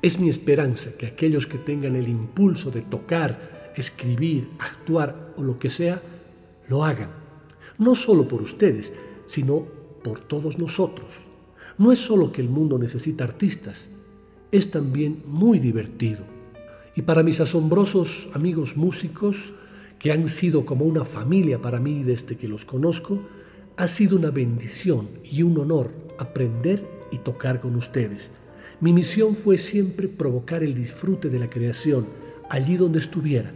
Es 0.00 0.20
mi 0.20 0.28
esperanza 0.28 0.96
que 0.96 1.06
aquellos 1.06 1.48
que 1.48 1.58
tengan 1.58 1.96
el 1.96 2.08
impulso 2.08 2.70
de 2.70 2.82
tocar, 2.82 3.72
escribir, 3.74 4.50
actuar 4.60 5.34
o 5.36 5.42
lo 5.42 5.58
que 5.58 5.68
sea, 5.68 6.00
lo 6.68 6.84
hagan. 6.84 7.10
No 7.76 7.96
solo 7.96 8.28
por 8.28 8.40
ustedes, 8.40 8.92
sino 9.26 9.66
por 10.04 10.20
todos 10.20 10.56
nosotros. 10.56 11.08
No 11.76 11.90
es 11.90 11.98
solo 11.98 12.30
que 12.30 12.40
el 12.40 12.48
mundo 12.48 12.78
necesita 12.78 13.24
artistas, 13.24 13.88
es 14.52 14.70
también 14.70 15.24
muy 15.26 15.58
divertido. 15.58 16.20
Y 16.94 17.02
para 17.02 17.24
mis 17.24 17.40
asombrosos 17.40 18.28
amigos 18.32 18.76
músicos, 18.76 19.52
que 19.98 20.12
han 20.12 20.28
sido 20.28 20.64
como 20.64 20.84
una 20.84 21.04
familia 21.04 21.60
para 21.60 21.80
mí 21.80 22.02
desde 22.02 22.36
que 22.36 22.48
los 22.48 22.64
conozco, 22.64 23.20
ha 23.76 23.88
sido 23.88 24.16
una 24.16 24.30
bendición 24.30 25.08
y 25.24 25.42
un 25.42 25.58
honor 25.58 25.90
aprender 26.18 26.84
y 27.10 27.18
tocar 27.18 27.60
con 27.60 27.76
ustedes. 27.76 28.30
Mi 28.80 28.92
misión 28.92 29.34
fue 29.34 29.58
siempre 29.58 30.08
provocar 30.08 30.62
el 30.62 30.74
disfrute 30.74 31.28
de 31.28 31.38
la 31.38 31.50
creación 31.50 32.06
allí 32.48 32.76
donde 32.76 32.98
estuviera 32.98 33.52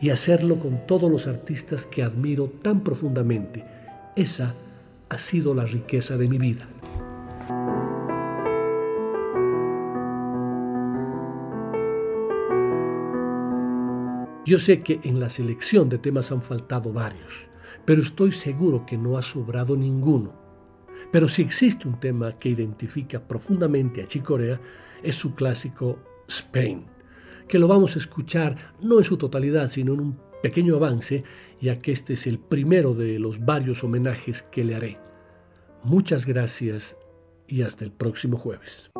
y 0.00 0.10
hacerlo 0.10 0.56
con 0.56 0.86
todos 0.86 1.10
los 1.10 1.26
artistas 1.26 1.86
que 1.86 2.02
admiro 2.02 2.52
tan 2.62 2.82
profundamente. 2.82 3.64
Esa 4.16 4.54
ha 5.08 5.18
sido 5.18 5.54
la 5.54 5.64
riqueza 5.64 6.16
de 6.16 6.28
mi 6.28 6.38
vida. 6.38 6.66
Yo 14.44 14.58
sé 14.58 14.82
que 14.82 15.00
en 15.04 15.20
la 15.20 15.30
selección 15.30 15.88
de 15.88 15.96
temas 15.96 16.30
han 16.30 16.42
faltado 16.42 16.92
varios, 16.92 17.48
pero 17.86 18.02
estoy 18.02 18.30
seguro 18.30 18.84
que 18.84 18.98
no 18.98 19.16
ha 19.16 19.22
sobrado 19.22 19.74
ninguno. 19.74 20.34
Pero 21.10 21.28
si 21.28 21.40
existe 21.40 21.88
un 21.88 21.98
tema 21.98 22.38
que 22.38 22.50
identifica 22.50 23.26
profundamente 23.26 24.02
a 24.02 24.06
Chicorea, 24.06 24.60
es 25.02 25.14
su 25.14 25.34
clásico 25.34 25.98
Spain, 26.28 26.84
que 27.48 27.58
lo 27.58 27.68
vamos 27.68 27.96
a 27.96 27.98
escuchar 27.98 28.74
no 28.82 28.98
en 28.98 29.04
su 29.04 29.16
totalidad, 29.16 29.68
sino 29.68 29.94
en 29.94 30.00
un 30.00 30.18
pequeño 30.42 30.76
avance, 30.76 31.24
ya 31.58 31.78
que 31.78 31.92
este 31.92 32.12
es 32.12 32.26
el 32.26 32.38
primero 32.38 32.94
de 32.94 33.18
los 33.18 33.42
varios 33.42 33.82
homenajes 33.82 34.42
que 34.42 34.64
le 34.64 34.74
haré. 34.74 34.98
Muchas 35.84 36.26
gracias 36.26 36.98
y 37.46 37.62
hasta 37.62 37.84
el 37.84 37.92
próximo 37.92 38.36
jueves. 38.36 38.90